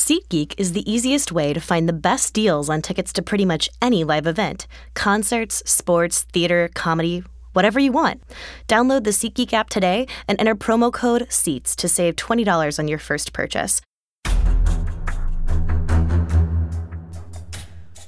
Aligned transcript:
SeatGeek 0.00 0.54
is 0.56 0.72
the 0.72 0.90
easiest 0.90 1.30
way 1.30 1.52
to 1.52 1.60
find 1.60 1.86
the 1.86 1.92
best 1.92 2.32
deals 2.32 2.70
on 2.70 2.80
tickets 2.80 3.12
to 3.12 3.20
pretty 3.20 3.44
much 3.44 3.68
any 3.82 4.02
live 4.02 4.26
event 4.26 4.66
concerts, 4.94 5.62
sports, 5.70 6.22
theater, 6.32 6.70
comedy, 6.74 7.22
whatever 7.52 7.78
you 7.78 7.92
want. 7.92 8.22
Download 8.66 9.04
the 9.04 9.10
SeatGeek 9.10 9.52
app 9.52 9.68
today 9.68 10.06
and 10.26 10.40
enter 10.40 10.54
promo 10.54 10.90
code 10.90 11.26
SEATS 11.28 11.76
to 11.76 11.86
save 11.86 12.16
$20 12.16 12.78
on 12.78 12.88
your 12.88 12.98
first 12.98 13.34
purchase. 13.34 13.82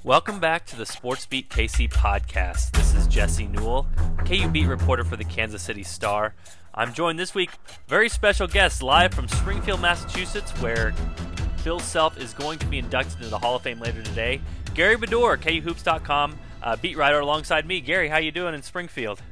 Welcome 0.02 0.40
back 0.40 0.64
to 0.68 0.76
the 0.76 0.86
Sports 0.86 1.26
Beat 1.26 1.50
KC 1.50 1.90
podcast. 1.90 2.70
This 2.70 2.94
is 2.94 3.06
Jesse 3.06 3.48
Newell, 3.48 3.86
KU 4.24 4.48
beat 4.48 4.66
reporter 4.66 5.04
for 5.04 5.18
the 5.18 5.24
Kansas 5.24 5.60
City 5.60 5.82
Star. 5.82 6.34
I'm 6.74 6.94
joined 6.94 7.18
this 7.18 7.34
week, 7.34 7.50
very 7.86 8.08
special 8.08 8.46
guest 8.46 8.82
live 8.82 9.12
from 9.12 9.28
Springfield, 9.28 9.82
Massachusetts, 9.82 10.52
where 10.62 10.94
Bill 11.64 11.78
Self 11.78 12.18
is 12.18 12.34
going 12.34 12.58
to 12.58 12.66
be 12.66 12.78
inducted 12.78 13.18
into 13.18 13.28
the 13.28 13.38
Hall 13.38 13.56
of 13.56 13.62
Fame 13.62 13.78
later 13.80 14.02
today. 14.02 14.40
Gary 14.74 14.96
Bedore, 14.96 15.36
KUHoops.com, 15.36 16.38
uh, 16.62 16.76
beat 16.76 16.96
writer 16.96 17.20
alongside 17.20 17.66
me. 17.66 17.80
Gary, 17.80 18.08
how 18.08 18.18
you 18.18 18.32
doing 18.32 18.54
in 18.54 18.62
Springfield? 18.62 19.22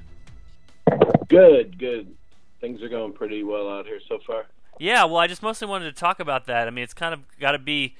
Good, 1.28 1.78
good. 1.78 2.14
Things 2.60 2.82
are 2.82 2.88
going 2.88 3.12
pretty 3.12 3.42
well 3.42 3.68
out 3.68 3.86
here 3.86 4.00
so 4.08 4.18
far. 4.26 4.46
Yeah, 4.78 5.04
well, 5.04 5.18
I 5.18 5.26
just 5.26 5.42
mostly 5.42 5.68
wanted 5.68 5.94
to 5.94 5.98
talk 5.98 6.20
about 6.20 6.46
that. 6.46 6.66
I 6.66 6.70
mean, 6.70 6.84
it's 6.84 6.94
kind 6.94 7.14
of 7.14 7.20
got 7.38 7.52
to 7.52 7.58
be 7.58 7.96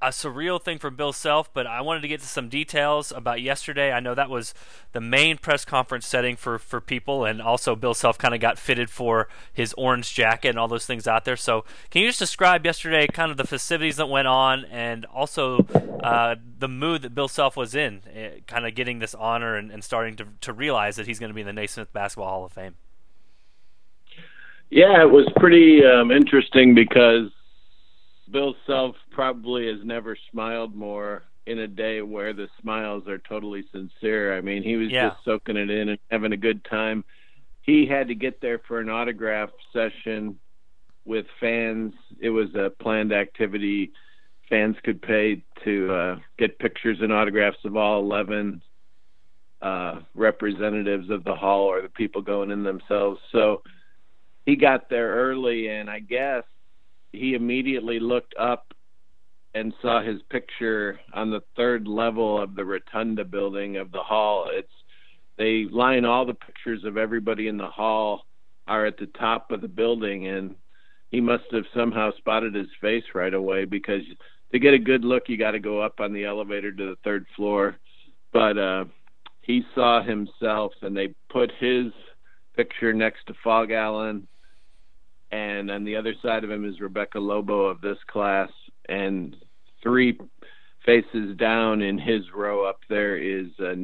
a 0.00 0.08
surreal 0.08 0.62
thing 0.62 0.78
for 0.78 0.90
Bill 0.90 1.12
Self, 1.12 1.52
but 1.52 1.66
I 1.66 1.80
wanted 1.80 2.00
to 2.02 2.08
get 2.08 2.20
to 2.20 2.26
some 2.26 2.48
details 2.48 3.12
about 3.12 3.42
yesterday. 3.42 3.92
I 3.92 4.00
know 4.00 4.14
that 4.14 4.30
was 4.30 4.54
the 4.92 5.00
main 5.00 5.38
press 5.38 5.64
conference 5.64 6.06
setting 6.06 6.36
for, 6.36 6.58
for 6.58 6.80
people, 6.80 7.24
and 7.24 7.42
also 7.42 7.74
Bill 7.76 7.94
Self 7.94 8.18
kind 8.18 8.34
of 8.34 8.40
got 8.40 8.58
fitted 8.58 8.90
for 8.90 9.28
his 9.52 9.74
orange 9.74 10.14
jacket 10.14 10.48
and 10.48 10.58
all 10.58 10.68
those 10.68 10.86
things 10.86 11.06
out 11.06 11.24
there. 11.24 11.36
So, 11.36 11.64
can 11.90 12.02
you 12.02 12.08
just 12.08 12.18
describe 12.18 12.64
yesterday 12.64 13.06
kind 13.06 13.30
of 13.30 13.36
the 13.36 13.46
festivities 13.46 13.96
that 13.96 14.08
went 14.08 14.28
on 14.28 14.64
and 14.66 15.04
also 15.06 15.66
uh, 16.02 16.36
the 16.58 16.68
mood 16.68 17.02
that 17.02 17.14
Bill 17.14 17.28
Self 17.28 17.56
was 17.56 17.74
in, 17.74 18.02
uh, 18.06 18.40
kind 18.46 18.66
of 18.66 18.74
getting 18.74 18.98
this 18.98 19.14
honor 19.14 19.56
and, 19.56 19.70
and 19.70 19.82
starting 19.82 20.16
to, 20.16 20.26
to 20.40 20.52
realize 20.52 20.96
that 20.96 21.06
he's 21.06 21.18
going 21.18 21.30
to 21.30 21.34
be 21.34 21.42
in 21.42 21.46
the 21.46 21.52
Naismith 21.52 21.92
Basketball 21.92 22.28
Hall 22.28 22.44
of 22.44 22.52
Fame? 22.52 22.74
Yeah, 24.70 25.02
it 25.02 25.10
was 25.10 25.30
pretty 25.36 25.84
um, 25.84 26.10
interesting 26.10 26.74
because 26.74 27.30
Bill 28.30 28.54
Self 28.66 28.96
probably 29.12 29.66
has 29.66 29.84
never 29.84 30.16
smiled 30.30 30.74
more 30.74 31.24
in 31.46 31.60
a 31.60 31.66
day 31.66 32.02
where 32.02 32.32
the 32.32 32.48
smiles 32.60 33.06
are 33.08 33.18
totally 33.18 33.64
sincere. 33.72 34.36
I 34.36 34.40
mean, 34.40 34.62
he 34.62 34.76
was 34.76 34.90
yeah. 34.90 35.10
just 35.10 35.24
soaking 35.24 35.56
it 35.56 35.70
in 35.70 35.90
and 35.90 35.98
having 36.10 36.32
a 36.32 36.36
good 36.36 36.64
time. 36.64 37.04
He 37.62 37.86
had 37.86 38.08
to 38.08 38.14
get 38.14 38.40
there 38.40 38.60
for 38.66 38.80
an 38.80 38.88
autograph 38.88 39.50
session 39.72 40.38
with 41.04 41.26
fans. 41.40 41.94
It 42.20 42.30
was 42.30 42.54
a 42.54 42.70
planned 42.70 43.12
activity. 43.12 43.92
Fans 44.48 44.76
could 44.84 45.02
pay 45.02 45.42
to 45.64 45.92
uh, 45.92 46.16
get 46.38 46.58
pictures 46.58 46.98
and 47.00 47.12
autographs 47.12 47.58
of 47.64 47.76
all 47.76 48.00
11 48.00 48.62
uh, 49.62 50.00
representatives 50.14 51.08
of 51.10 51.24
the 51.24 51.34
hall 51.34 51.62
or 51.62 51.82
the 51.82 51.88
people 51.88 52.20
going 52.20 52.50
in 52.50 52.62
themselves. 52.62 53.20
So 53.30 53.62
he 54.44 54.56
got 54.56 54.90
there 54.90 55.08
early, 55.14 55.68
and 55.68 55.88
I 55.88 56.00
guess 56.00 56.42
he 57.12 57.34
immediately 57.34 58.00
looked 58.00 58.34
up 58.38 58.74
and 59.54 59.74
saw 59.82 60.02
his 60.02 60.20
picture 60.30 60.98
on 61.12 61.30
the 61.30 61.42
third 61.56 61.86
level 61.86 62.40
of 62.40 62.54
the 62.54 62.64
rotunda 62.64 63.24
building 63.24 63.76
of 63.76 63.92
the 63.92 64.02
hall. 64.02 64.46
It's 64.50 64.68
they 65.38 65.66
line 65.70 66.04
all 66.04 66.24
the 66.24 66.34
pictures 66.34 66.84
of 66.84 66.96
everybody 66.96 67.48
in 67.48 67.56
the 67.56 67.68
hall 67.68 68.26
are 68.66 68.86
at 68.86 68.96
the 68.96 69.06
top 69.18 69.50
of 69.50 69.60
the 69.60 69.68
building 69.68 70.28
and 70.28 70.54
he 71.10 71.20
must 71.20 71.44
have 71.50 71.64
somehow 71.74 72.10
spotted 72.16 72.54
his 72.54 72.68
face 72.80 73.04
right 73.14 73.34
away 73.34 73.64
because 73.64 74.02
to 74.52 74.58
get 74.58 74.74
a 74.74 74.78
good 74.78 75.04
look 75.04 75.24
you 75.28 75.36
got 75.36 75.50
to 75.50 75.58
go 75.58 75.80
up 75.80 76.00
on 76.00 76.12
the 76.12 76.24
elevator 76.24 76.70
to 76.70 76.84
the 76.84 76.96
third 77.02 77.26
floor 77.34 77.76
but 78.32 78.56
uh 78.56 78.84
he 79.40 79.62
saw 79.74 80.02
himself 80.02 80.72
and 80.82 80.96
they 80.96 81.12
put 81.28 81.50
his 81.58 81.86
picture 82.54 82.92
next 82.92 83.26
to 83.26 83.34
Phog 83.42 83.72
Allen 83.72 84.28
and 85.32 85.70
on 85.70 85.82
the 85.84 85.96
other 85.96 86.14
side 86.22 86.44
of 86.44 86.50
him 86.50 86.64
is 86.64 86.80
Rebecca 86.80 87.18
Lobo 87.18 87.64
of 87.64 87.80
this 87.80 87.96
class, 88.06 88.50
and 88.88 89.36
three 89.82 90.18
faces 90.84 91.36
down 91.36 91.82
in 91.82 91.98
his 91.98 92.22
row 92.34 92.68
up 92.68 92.80
there 92.88 93.16
is 93.16 93.46
uh, 93.60 93.74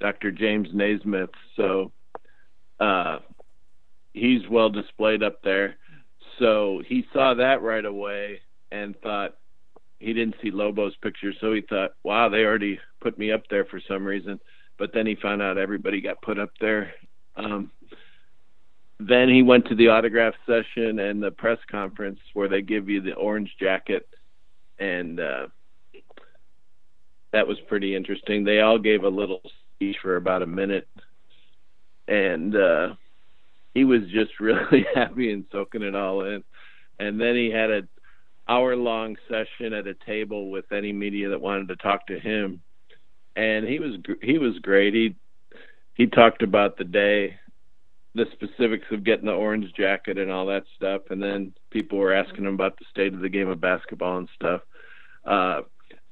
Dr. 0.00 0.30
James 0.30 0.68
Naismith. 0.72 1.30
So 1.56 1.92
uh, 2.78 3.18
he's 4.12 4.48
well 4.50 4.70
displayed 4.70 5.22
up 5.22 5.42
there. 5.42 5.76
So 6.38 6.82
he 6.86 7.06
saw 7.12 7.34
that 7.34 7.62
right 7.62 7.84
away 7.84 8.40
and 8.72 8.98
thought 9.02 9.36
he 9.98 10.14
didn't 10.14 10.36
see 10.42 10.50
Lobo's 10.50 10.96
picture, 11.02 11.32
so 11.40 11.52
he 11.52 11.60
thought, 11.60 11.90
"Wow, 12.02 12.30
they 12.30 12.38
already 12.38 12.80
put 13.00 13.18
me 13.18 13.30
up 13.30 13.42
there 13.50 13.66
for 13.66 13.80
some 13.86 14.04
reason." 14.04 14.40
But 14.78 14.92
then 14.94 15.06
he 15.06 15.14
found 15.14 15.42
out 15.42 15.58
everybody 15.58 16.00
got 16.00 16.22
put 16.22 16.38
up 16.38 16.50
there. 16.58 16.94
Um, 17.36 17.70
then 18.98 19.28
he 19.28 19.42
went 19.42 19.66
to 19.66 19.74
the 19.74 19.88
autograph 19.88 20.34
session 20.46 20.98
and 21.00 21.22
the 21.22 21.30
press 21.30 21.58
conference 21.70 22.18
where 22.32 22.48
they 22.48 22.62
give 22.62 22.88
you 22.88 23.02
the 23.02 23.14
orange 23.14 23.54
jacket 23.60 24.08
and 24.80 25.20
uh 25.20 25.46
that 27.32 27.46
was 27.46 27.58
pretty 27.68 27.94
interesting. 27.94 28.42
They 28.42 28.60
all 28.60 28.78
gave 28.78 29.04
a 29.04 29.08
little 29.08 29.40
speech 29.76 29.96
for 30.02 30.16
about 30.16 30.42
a 30.42 30.46
minute 30.46 30.88
and 32.08 32.56
uh 32.56 32.94
he 33.74 33.84
was 33.84 34.00
just 34.10 34.32
really 34.40 34.86
happy 34.94 35.32
and 35.32 35.44
soaking 35.52 35.82
it 35.82 35.94
all 35.94 36.24
in. 36.24 36.42
And 36.98 37.20
then 37.20 37.36
he 37.36 37.50
had 37.50 37.70
a 37.70 37.82
hour 38.48 38.74
long 38.74 39.16
session 39.28 39.72
at 39.72 39.86
a 39.86 39.94
table 39.94 40.50
with 40.50 40.72
any 40.72 40.92
media 40.92 41.28
that 41.28 41.40
wanted 41.40 41.68
to 41.68 41.76
talk 41.76 42.06
to 42.08 42.18
him 42.18 42.60
and 43.36 43.66
he 43.66 43.78
was 43.78 43.96
he 44.22 44.38
was 44.38 44.58
great. 44.60 44.94
He 44.94 45.14
he 45.94 46.06
talked 46.06 46.42
about 46.42 46.76
the 46.76 46.84
day 46.84 47.38
the 48.14 48.26
specifics 48.32 48.86
of 48.90 49.04
getting 49.04 49.26
the 49.26 49.32
orange 49.32 49.72
jacket 49.76 50.18
and 50.18 50.30
all 50.30 50.46
that 50.46 50.64
stuff, 50.76 51.02
and 51.10 51.22
then 51.22 51.52
people 51.70 51.98
were 51.98 52.12
asking 52.12 52.44
him 52.44 52.54
about 52.54 52.76
the 52.78 52.84
state 52.90 53.14
of 53.14 53.20
the 53.20 53.28
game 53.28 53.48
of 53.48 53.60
basketball 53.60 54.18
and 54.18 54.28
stuff. 54.34 54.62
Uh, 55.24 55.62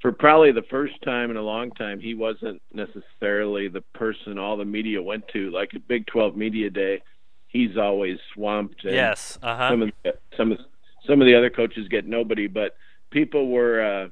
for 0.00 0.12
probably 0.12 0.52
the 0.52 0.62
first 0.70 0.94
time 1.02 1.30
in 1.30 1.36
a 1.36 1.42
long 1.42 1.70
time, 1.72 1.98
he 1.98 2.14
wasn't 2.14 2.62
necessarily 2.72 3.68
the 3.68 3.80
person 3.94 4.38
all 4.38 4.56
the 4.56 4.64
media 4.64 5.02
went 5.02 5.26
to. 5.28 5.50
Like 5.50 5.70
a 5.74 5.80
Big 5.80 6.06
12 6.06 6.36
media 6.36 6.70
day, 6.70 7.02
he's 7.48 7.76
always 7.76 8.18
swamped. 8.32 8.84
And 8.84 8.94
yes, 8.94 9.38
uh-huh. 9.42 9.70
some 9.70 9.82
of 9.82 9.90
the, 10.04 10.14
some 10.36 10.52
of 10.52 10.58
some 11.06 11.20
of 11.20 11.26
the 11.26 11.34
other 11.34 11.50
coaches 11.50 11.88
get 11.88 12.06
nobody, 12.06 12.46
but 12.46 12.76
people 13.10 13.48
were 13.48 13.80
uh, 13.82 14.08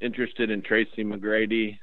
interested 0.00 0.50
in 0.50 0.62
Tracy 0.62 1.04
McGrady 1.04 1.78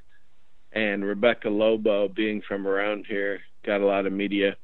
and 0.72 1.04
Rebecca 1.04 1.48
Lobo 1.48 2.08
being 2.08 2.42
from 2.46 2.66
around 2.66 3.06
here. 3.08 3.40
Got 3.64 3.80
a 3.80 3.86
lot 3.86 4.06
of 4.06 4.12
media 4.12 4.56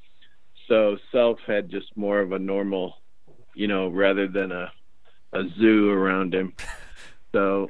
so 0.68 0.98
self 1.10 1.38
had 1.46 1.70
just 1.70 1.96
more 1.96 2.20
of 2.20 2.32
a 2.32 2.38
normal, 2.38 2.98
you 3.54 3.66
know, 3.66 3.88
rather 3.88 4.28
than 4.28 4.52
a 4.52 4.70
a 5.32 5.42
zoo 5.58 5.90
around 5.90 6.34
him. 6.34 6.54
So 7.32 7.68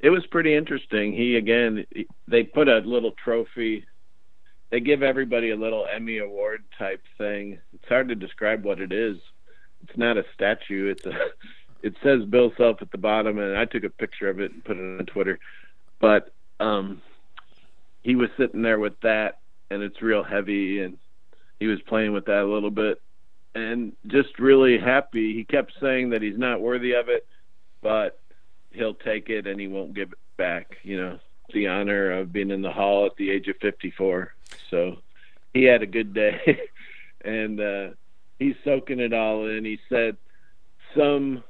it 0.00 0.10
was 0.10 0.26
pretty 0.26 0.54
interesting. 0.54 1.12
He 1.12 1.36
again, 1.36 1.86
they 2.28 2.42
put 2.42 2.68
a 2.68 2.78
little 2.78 3.12
trophy. 3.12 3.84
They 4.70 4.80
give 4.80 5.02
everybody 5.02 5.50
a 5.50 5.56
little 5.56 5.86
Emmy 5.92 6.18
award 6.18 6.64
type 6.78 7.02
thing. 7.18 7.58
It's 7.72 7.88
hard 7.88 8.08
to 8.08 8.14
describe 8.14 8.64
what 8.64 8.80
it 8.80 8.92
is. 8.92 9.16
It's 9.82 9.96
not 9.96 10.16
a 10.16 10.24
statue. 10.34 10.90
It's 10.90 11.04
a. 11.06 11.12
It 11.82 11.94
says 12.02 12.24
Bill 12.24 12.52
Self 12.56 12.82
at 12.82 12.90
the 12.90 12.98
bottom, 12.98 13.38
and 13.38 13.56
I 13.56 13.64
took 13.64 13.84
a 13.84 13.90
picture 13.90 14.28
of 14.28 14.40
it 14.40 14.50
and 14.50 14.64
put 14.64 14.76
it 14.76 14.98
on 14.98 15.06
Twitter. 15.06 15.38
But 16.00 16.32
um, 16.58 17.00
he 18.02 18.16
was 18.16 18.30
sitting 18.36 18.62
there 18.62 18.80
with 18.80 18.98
that, 19.02 19.38
and 19.70 19.82
it's 19.82 20.02
real 20.02 20.24
heavy, 20.24 20.80
and 20.80 20.96
he 21.60 21.66
was 21.66 21.80
playing 21.82 22.12
with 22.12 22.24
that 22.24 22.42
a 22.42 22.52
little 22.52 22.70
bit 22.70 23.00
and 23.56 23.92
just 24.06 24.38
really 24.38 24.78
happy. 24.78 25.32
He 25.32 25.44
kept 25.44 25.72
saying 25.80 26.10
that 26.10 26.20
he's 26.20 26.38
not 26.38 26.60
worthy 26.60 26.92
of 26.92 27.08
it, 27.08 27.26
but 27.82 28.20
he'll 28.70 28.94
take 28.94 29.28
it 29.28 29.46
and 29.46 29.60
he 29.60 29.68
won't 29.68 29.94
give 29.94 30.12
it 30.12 30.18
back. 30.36 30.76
You 30.82 31.00
know, 31.00 31.18
the 31.52 31.68
honor 31.68 32.12
of 32.12 32.32
being 32.32 32.50
in 32.50 32.62
the 32.62 32.72
hall 32.72 33.06
at 33.06 33.16
the 33.16 33.30
age 33.30 33.48
of 33.48 33.56
54. 33.60 34.34
So 34.70 34.96
he 35.54 35.64
had 35.64 35.82
a 35.82 35.86
good 35.86 36.12
day, 36.12 36.60
and 37.24 37.60
uh, 37.60 37.88
he's 38.38 38.56
soaking 38.64 39.00
it 39.00 39.12
all 39.12 39.48
in. 39.48 39.64
He 39.64 39.78
said 39.88 40.16
some 40.96 41.42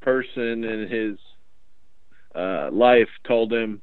person 0.00 0.64
in 0.64 0.88
his 0.88 1.18
uh, 2.34 2.70
life 2.72 3.08
told 3.24 3.52
him 3.52 3.82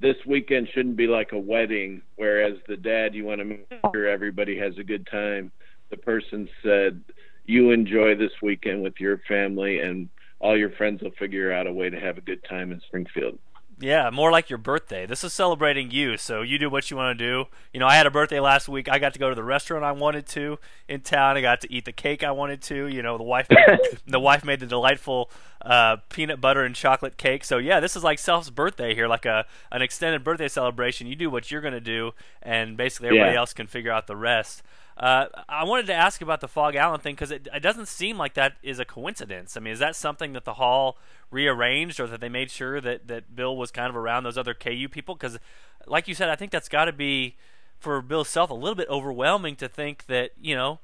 this 0.00 0.16
weekend 0.26 0.68
shouldn't 0.74 0.96
be 0.96 1.06
like 1.06 1.32
a 1.32 1.38
wedding, 1.38 2.02
whereas 2.16 2.58
the 2.68 2.76
dad, 2.76 3.14
you 3.14 3.24
want 3.24 3.38
to 3.38 3.44
make 3.44 3.66
sure 3.94 4.08
everybody 4.08 4.58
has 4.58 4.76
a 4.76 4.84
good 4.84 5.06
time. 5.06 5.50
The 5.90 5.96
person 5.96 6.48
said, 6.62 7.00
you 7.46 7.70
enjoy 7.70 8.14
this 8.14 8.32
weekend 8.42 8.82
with 8.82 9.00
your 9.00 9.18
family, 9.28 9.78
and 9.80 10.08
all 10.44 10.56
your 10.56 10.70
friends 10.70 11.02
will 11.02 11.10
figure 11.12 11.50
out 11.52 11.66
a 11.66 11.72
way 11.72 11.88
to 11.88 11.98
have 11.98 12.18
a 12.18 12.20
good 12.20 12.44
time 12.44 12.70
in 12.70 12.80
Springfield. 12.80 13.38
Yeah, 13.80 14.10
more 14.10 14.30
like 14.30 14.50
your 14.50 14.58
birthday. 14.58 15.04
This 15.04 15.24
is 15.24 15.32
celebrating 15.32 15.90
you, 15.90 16.16
so 16.16 16.42
you 16.42 16.58
do 16.60 16.70
what 16.70 16.90
you 16.92 16.96
want 16.96 17.18
to 17.18 17.24
do. 17.26 17.46
You 17.72 17.80
know, 17.80 17.88
I 17.88 17.96
had 17.96 18.06
a 18.06 18.10
birthday 18.10 18.38
last 18.38 18.68
week. 18.68 18.88
I 18.88 19.00
got 19.00 19.14
to 19.14 19.18
go 19.18 19.28
to 19.30 19.34
the 19.34 19.42
restaurant 19.42 19.84
I 19.84 19.90
wanted 19.90 20.26
to 20.28 20.60
in 20.86 21.00
town. 21.00 21.36
I 21.36 21.40
got 21.40 21.60
to 21.62 21.72
eat 21.72 21.84
the 21.84 21.92
cake 21.92 22.22
I 22.22 22.30
wanted 22.30 22.62
to. 22.62 22.86
You 22.86 23.02
know, 23.02 23.16
the 23.18 23.24
wife 23.24 23.48
made, 23.50 23.78
the 24.06 24.20
wife 24.20 24.44
made 24.44 24.60
the 24.60 24.66
delightful 24.66 25.28
uh, 25.62 25.96
peanut 26.08 26.40
butter 26.40 26.62
and 26.62 26.72
chocolate 26.74 27.16
cake. 27.16 27.42
So 27.42 27.58
yeah, 27.58 27.80
this 27.80 27.96
is 27.96 28.04
like 28.04 28.20
Self's 28.20 28.48
birthday 28.50 28.94
here, 28.94 29.08
like 29.08 29.26
a 29.26 29.44
an 29.72 29.82
extended 29.82 30.22
birthday 30.22 30.46
celebration. 30.48 31.08
You 31.08 31.16
do 31.16 31.28
what 31.28 31.50
you're 31.50 31.60
gonna 31.62 31.80
do, 31.80 32.12
and 32.42 32.76
basically 32.76 33.08
everybody 33.08 33.32
Yeah. 33.32 33.38
else 33.40 33.52
can 33.54 33.66
figure 33.66 33.90
out 33.90 34.06
the 34.06 34.16
rest. 34.16 34.62
Uh, 34.96 35.26
I 35.48 35.64
wanted 35.64 35.86
to 35.86 35.94
ask 35.94 36.22
about 36.22 36.40
the 36.40 36.46
Phog 36.46 36.76
Allen 36.76 37.00
thing 37.00 37.14
because 37.14 37.32
it, 37.32 37.48
it 37.52 37.60
doesn't 37.60 37.88
seem 37.88 38.16
like 38.16 38.34
that 38.34 38.56
is 38.62 38.78
a 38.78 38.84
coincidence. 38.84 39.56
I 39.56 39.60
mean, 39.60 39.72
is 39.72 39.80
that 39.80 39.96
something 39.96 40.32
that 40.34 40.44
the 40.44 40.54
hall 40.54 40.98
rearranged, 41.30 41.98
or 41.98 42.06
that 42.06 42.20
they 42.20 42.28
made 42.28 42.50
sure 42.50 42.80
that, 42.80 43.08
that 43.08 43.34
Bill 43.34 43.56
was 43.56 43.72
kind 43.72 43.90
of 43.90 43.96
around 43.96 44.22
those 44.22 44.38
other 44.38 44.54
KU 44.54 44.88
people? 44.88 45.16
Because, 45.16 45.38
like 45.86 46.06
you 46.06 46.14
said, 46.14 46.28
I 46.28 46.36
think 46.36 46.52
that's 46.52 46.68
got 46.68 46.84
to 46.84 46.92
be 46.92 47.36
for 47.80 48.00
Bill 48.02 48.24
Self 48.24 48.50
a 48.50 48.54
little 48.54 48.76
bit 48.76 48.88
overwhelming 48.88 49.56
to 49.56 49.68
think 49.68 50.06
that 50.06 50.30
you 50.40 50.54
know. 50.54 50.80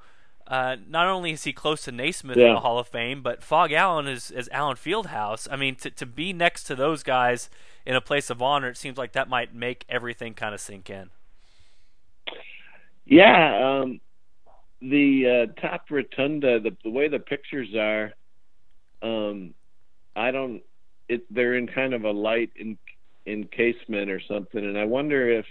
Uh, 0.47 0.75
not 0.89 1.07
only 1.07 1.31
is 1.31 1.43
he 1.45 1.53
close 1.53 1.83
to 1.83 1.93
Naismith 1.93 2.35
in 2.35 2.55
the 2.55 2.59
Hall 2.59 2.77
of 2.77 2.87
Fame, 2.87 3.21
but 3.21 3.41
Phog 3.41 3.71
Allen 3.71 4.07
is, 4.07 4.31
is 4.31 4.49
Allen 4.51 4.75
Fieldhouse. 4.75 5.47
I 5.49 5.55
mean, 5.55 5.75
to, 5.75 5.89
to 5.91 6.05
be 6.05 6.33
next 6.33 6.63
to 6.65 6.75
those 6.75 7.03
guys 7.03 7.49
in 7.85 7.95
a 7.95 8.01
place 8.01 8.29
of 8.29 8.41
honor, 8.41 8.67
it 8.67 8.75
seems 8.75 8.97
like 8.97 9.13
that 9.13 9.29
might 9.29 9.55
make 9.55 9.85
everything 9.87 10.33
kind 10.33 10.53
of 10.53 10.59
sink 10.59 10.89
in. 10.89 11.11
Yeah, 13.11 13.81
um, 13.81 13.99
the 14.81 15.49
uh, 15.49 15.61
top 15.61 15.87
rotunda, 15.89 16.61
the, 16.61 16.77
the 16.81 16.89
way 16.89 17.09
the 17.09 17.19
pictures 17.19 17.67
are, 17.75 18.13
um, 19.01 19.53
I 20.15 20.31
don't. 20.31 20.61
It 21.09 21.23
they're 21.29 21.55
in 21.55 21.67
kind 21.67 21.93
of 21.93 22.05
a 22.05 22.11
light 22.11 22.51
in, 22.55 22.77
encasement 23.27 24.09
or 24.09 24.21
something, 24.21 24.63
and 24.63 24.77
I 24.77 24.85
wonder 24.85 25.29
if 25.29 25.45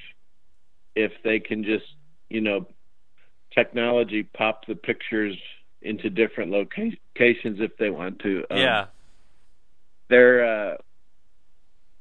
if 0.96 1.12
they 1.22 1.38
can 1.38 1.62
just 1.62 1.84
you 2.30 2.40
know 2.40 2.66
technology 3.54 4.22
pop 4.22 4.66
the 4.66 4.74
pictures 4.74 5.36
into 5.82 6.08
different 6.08 6.50
locations 6.50 7.60
if 7.60 7.76
they 7.76 7.90
want 7.90 8.20
to. 8.20 8.42
Um, 8.50 8.58
yeah, 8.58 8.86
they're. 10.08 10.72
Uh, 10.72 10.76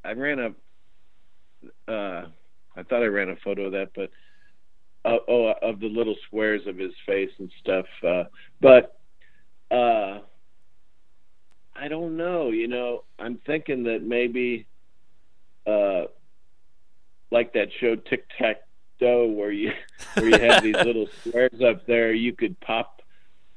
I 0.06 0.14
ran 0.14 0.40
a. 0.40 1.92
Uh, 1.92 2.28
I 2.78 2.84
thought 2.84 3.04
I 3.04 3.08
ran 3.08 3.28
a 3.28 3.36
photo 3.36 3.66
of 3.66 3.74
that, 3.74 3.90
but 3.94 4.10
uh, 5.06 5.18
oh, 5.28 5.54
of 5.62 5.80
the 5.80 5.88
little 5.88 6.16
squares 6.28 6.68
of 6.68 6.78
his 6.78 6.94
face 7.06 7.32
and 7.40 7.52
stuff. 7.60 7.86
Uh, 8.06 8.24
but 8.62 9.00
uh, 9.72 10.20
I 11.76 11.88
don't 11.88 12.18
know. 12.18 12.50
You 12.50 12.68
know, 12.68 13.04
I'm 13.18 13.40
thinking 13.46 13.84
that 13.84 14.04
maybe, 14.04 14.68
uh, 15.66 16.06
like 17.32 17.54
that 17.54 17.70
show 17.80 17.96
Tic 17.96 18.26
Tac 18.38 18.58
Toe, 19.00 19.28
where 19.28 19.52
you 19.52 19.72
where 20.16 20.30
you 20.30 20.40
have 20.40 20.64
these 20.64 20.76
little 20.76 21.08
squares 21.22 21.62
up 21.66 21.86
there, 21.86 22.14
you 22.14 22.34
could 22.34 22.60
pop 22.60 23.02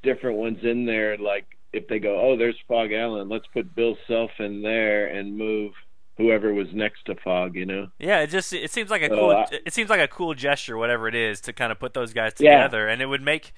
different 0.01 0.37
ones 0.37 0.59
in 0.63 0.85
there. 0.85 1.17
Like 1.17 1.45
if 1.73 1.87
they 1.87 1.99
go, 1.99 2.19
oh, 2.21 2.37
there's 2.37 2.57
Phog 2.67 2.91
Allen, 2.93 3.29
let's 3.29 3.47
put 3.47 3.75
Bill 3.75 3.97
Self 4.07 4.31
in 4.39 4.61
there 4.61 5.07
and 5.07 5.37
move 5.37 5.73
whoever 6.17 6.53
was 6.53 6.67
next 6.73 7.05
to 7.05 7.15
Phog. 7.15 7.55
You 7.55 7.65
know. 7.65 7.87
Yeah, 7.99 8.19
it 8.21 8.27
just 8.27 8.53
it 8.53 8.71
seems 8.71 8.89
like 8.89 9.01
a 9.01 9.09
So, 9.09 9.15
cool 9.15 9.31
I- 9.31 9.47
it 9.65 9.73
seems 9.73 9.89
like 9.89 9.99
a 10.01 10.07
cool 10.07 10.33
gesture, 10.33 10.77
whatever 10.77 11.07
it 11.07 11.15
is, 11.15 11.41
to 11.41 11.53
kind 11.53 11.71
of 11.71 11.79
put 11.79 11.93
those 11.93 12.13
guys 12.13 12.33
together, 12.33 12.87
Yeah. 12.87 12.93
and 12.93 13.01
it 13.01 13.07
would 13.07 13.21
make. 13.21 13.53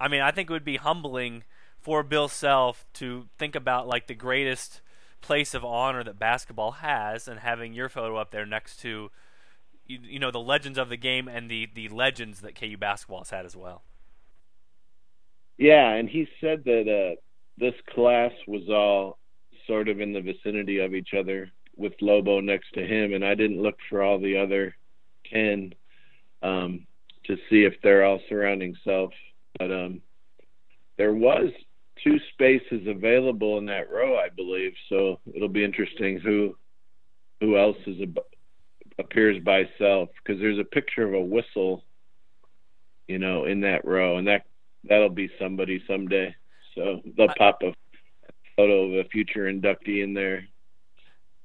I 0.00 0.08
mean, 0.08 0.20
I 0.20 0.30
think 0.30 0.48
it 0.48 0.52
would 0.52 0.64
be 0.64 0.76
humbling 0.76 1.44
for 1.78 2.02
Bill 2.02 2.28
Self 2.28 2.84
to 2.94 3.28
think 3.38 3.54
about 3.54 3.86
like 3.88 4.06
the 4.06 4.14
greatest 4.14 4.80
place 5.20 5.52
of 5.54 5.64
honor 5.64 6.04
that 6.04 6.18
basketball 6.18 6.72
has, 6.72 7.26
and 7.28 7.40
having 7.40 7.72
your 7.72 7.88
photo 7.88 8.16
up 8.16 8.30
there 8.30 8.46
next 8.46 8.76
to, 8.80 9.10
you, 9.86 9.98
you 10.02 10.18
know, 10.20 10.30
the 10.30 10.38
legends 10.40 10.78
of 10.78 10.88
the 10.88 10.96
game 10.96 11.26
and 11.28 11.50
the 11.50 11.68
the 11.74 11.88
legends 11.88 12.40
that 12.42 12.54
KU 12.54 12.76
basketball 12.76 13.20
has 13.20 13.30
had 13.30 13.44
as 13.44 13.56
well. 13.56 13.82
Yeah, 15.56 15.92
and 15.94 16.08
he 16.08 16.28
said 16.40 16.64
that 16.64 16.86
uh, 16.88 17.16
this 17.56 17.74
class 17.92 18.32
was 18.46 18.68
all 18.68 19.18
sort 19.66 19.88
of 19.88 20.00
in 20.00 20.12
the 20.12 20.20
vicinity 20.20 20.78
of 20.78 20.94
each 20.94 21.10
other 21.18 21.50
with 21.78 21.94
Lobo 22.00 22.40
next 22.40 22.72
to 22.74 22.84
him, 22.84 23.14
and 23.14 23.24
I 23.24 23.34
didn't 23.34 23.62
look 23.62 23.78
for 23.88 24.02
all 24.02 24.18
the 24.18 24.36
other 24.36 24.74
ten 25.32 25.74
um, 26.42 26.86
to 27.24 27.36
see 27.48 27.64
if 27.64 27.74
they're 27.82 28.04
all 28.04 28.20
surrounding 28.28 28.74
self, 28.84 29.12
but 29.58 29.70
um, 29.70 30.00
there 30.96 31.14
was 31.14 31.50
two 32.02 32.18
spaces 32.32 32.86
available 32.86 33.58
in 33.58 33.66
that 33.66 33.90
row, 33.90 34.16
I 34.16 34.28
believe. 34.28 34.72
So 34.88 35.20
it'll 35.34 35.48
be 35.48 35.64
interesting 35.64 36.18
who 36.18 36.56
who 37.40 37.56
else 37.56 37.76
is 37.86 38.00
appears 38.98 39.42
by 39.44 39.68
self 39.78 40.08
because 40.22 40.40
there's 40.40 40.58
a 40.58 40.64
picture 40.64 41.06
of 41.06 41.14
a 41.14 41.20
whistle, 41.20 41.84
you 43.06 43.18
know, 43.18 43.44
in 43.44 43.60
that 43.60 43.84
row, 43.84 44.18
and 44.18 44.26
that 44.26 44.42
that'll 44.84 45.08
be 45.08 45.30
somebody 45.38 45.82
someday. 45.86 46.34
So 46.74 47.00
they'll 47.16 47.30
I- 47.30 47.34
pop 47.38 47.62
a 47.62 47.72
photo 48.56 48.86
of 48.86 49.06
a 49.06 49.08
future 49.08 49.44
inductee 49.44 50.02
in 50.02 50.14
there. 50.14 50.44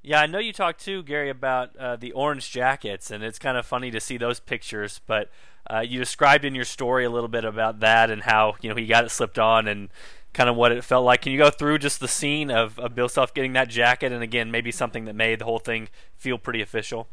Yeah, 0.05 0.19
I 0.19 0.25
know 0.25 0.39
you 0.39 0.51
talked 0.51 0.83
too, 0.83 1.01
Gary, 1.01 1.29
about 1.29 1.75
uh, 1.77 1.95
the 1.95 2.11
orange 2.11 2.51
jackets, 2.51 3.09
and 3.09 3.23
it's 3.23 3.39
kind 3.39 3.57
of 3.57 3.65
funny 3.65 3.89
to 3.91 4.01
see 4.01 4.17
those 4.17 4.41
pictures. 4.41 4.99
But 5.07 5.31
uh, 5.71 5.79
you 5.79 5.97
described 5.97 6.43
in 6.43 6.53
your 6.53 6.65
story 6.65 7.05
a 7.05 7.09
little 7.09 7.29
bit 7.29 7.45
about 7.45 7.79
that 7.79 8.11
and 8.11 8.23
how 8.23 8.55
you 8.61 8.69
know 8.69 8.75
he 8.75 8.85
got 8.85 9.05
it 9.05 9.11
slipped 9.11 9.39
on 9.39 9.65
and 9.65 9.87
kind 10.33 10.49
of 10.49 10.57
what 10.57 10.73
it 10.73 10.83
felt 10.83 11.05
like. 11.05 11.21
Can 11.21 11.31
you 11.31 11.37
go 11.37 11.49
through 11.49 11.77
just 11.77 12.01
the 12.01 12.09
scene 12.09 12.51
of, 12.51 12.77
of 12.79 12.95
Bill 12.95 13.07
Self 13.07 13.33
getting 13.33 13.53
that 13.53 13.69
jacket, 13.69 14.11
and 14.11 14.21
again, 14.21 14.51
maybe 14.51 14.71
something 14.71 15.05
that 15.05 15.15
made 15.15 15.39
the 15.39 15.45
whole 15.45 15.59
thing 15.59 15.87
feel 16.17 16.37
pretty 16.37 16.61
official? 16.61 17.07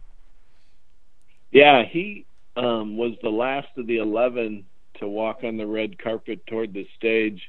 Yeah, 1.52 1.84
he 1.88 2.26
um, 2.56 2.96
was 2.96 3.12
the 3.22 3.30
last 3.30 3.68
of 3.76 3.86
the 3.86 3.98
eleven 3.98 4.64
to 4.98 5.06
walk 5.06 5.44
on 5.44 5.56
the 5.58 5.66
red 5.66 5.96
carpet 5.96 6.44
toward 6.44 6.74
the 6.74 6.88
stage. 6.96 7.40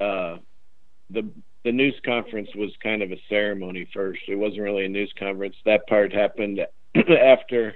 Uh, 0.00 0.38
the 1.10 1.28
the 1.64 1.72
news 1.72 1.94
conference 2.04 2.48
was 2.54 2.70
kind 2.82 3.02
of 3.02 3.10
a 3.10 3.20
ceremony 3.28 3.88
first. 3.92 4.20
It 4.28 4.36
wasn't 4.36 4.62
really 4.62 4.84
a 4.84 4.88
news 4.88 5.12
conference. 5.18 5.56
That 5.64 5.86
part 5.86 6.12
happened 6.12 6.60
after 6.94 7.74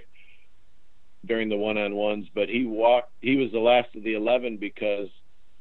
during 1.27 1.49
the 1.49 1.57
one 1.57 1.79
on 1.79 1.95
ones, 1.95 2.27
but 2.35 2.49
he 2.49 2.65
walked 2.65 3.11
he 3.21 3.37
was 3.37 3.51
the 3.51 3.59
last 3.59 3.89
of 3.97 4.05
the 4.05 4.15
eleven 4.15 4.57
because 4.57 5.09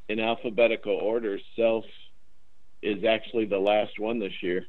in 0.09 0.19
alphabetical 0.19 0.93
order, 0.93 1.39
self 1.55 1.85
is 2.81 3.03
actually 3.03 3.45
the 3.45 3.57
last 3.57 3.97
one 3.97 4.19
this 4.19 4.43
year 4.43 4.65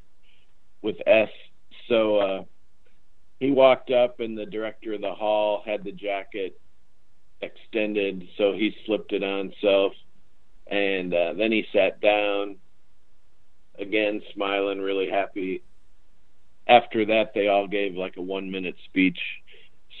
with 0.81 0.95
S. 1.05 1.29
So 1.87 2.17
uh 2.17 2.43
he 3.39 3.51
walked 3.51 3.91
up 3.91 4.19
and 4.19 4.37
the 4.37 4.45
director 4.45 4.93
of 4.93 5.01
the 5.01 5.13
hall 5.13 5.63
had 5.65 5.83
the 5.83 5.91
jacket 5.91 6.59
extended 7.41 8.27
so 8.37 8.51
he 8.51 8.75
slipped 8.85 9.13
it 9.13 9.23
on 9.23 9.53
self 9.61 9.93
and 10.67 11.13
uh, 11.13 11.33
then 11.33 11.51
he 11.51 11.65
sat 11.73 12.01
down 12.01 12.57
again 13.79 14.21
smiling 14.33 14.79
really 14.79 15.09
happy 15.09 15.63
after 16.67 17.05
that 17.05 17.31
they 17.33 17.47
all 17.47 17.67
gave 17.67 17.95
like 17.95 18.17
a 18.17 18.21
one 18.21 18.49
minute 18.49 18.75
speech 18.85 19.19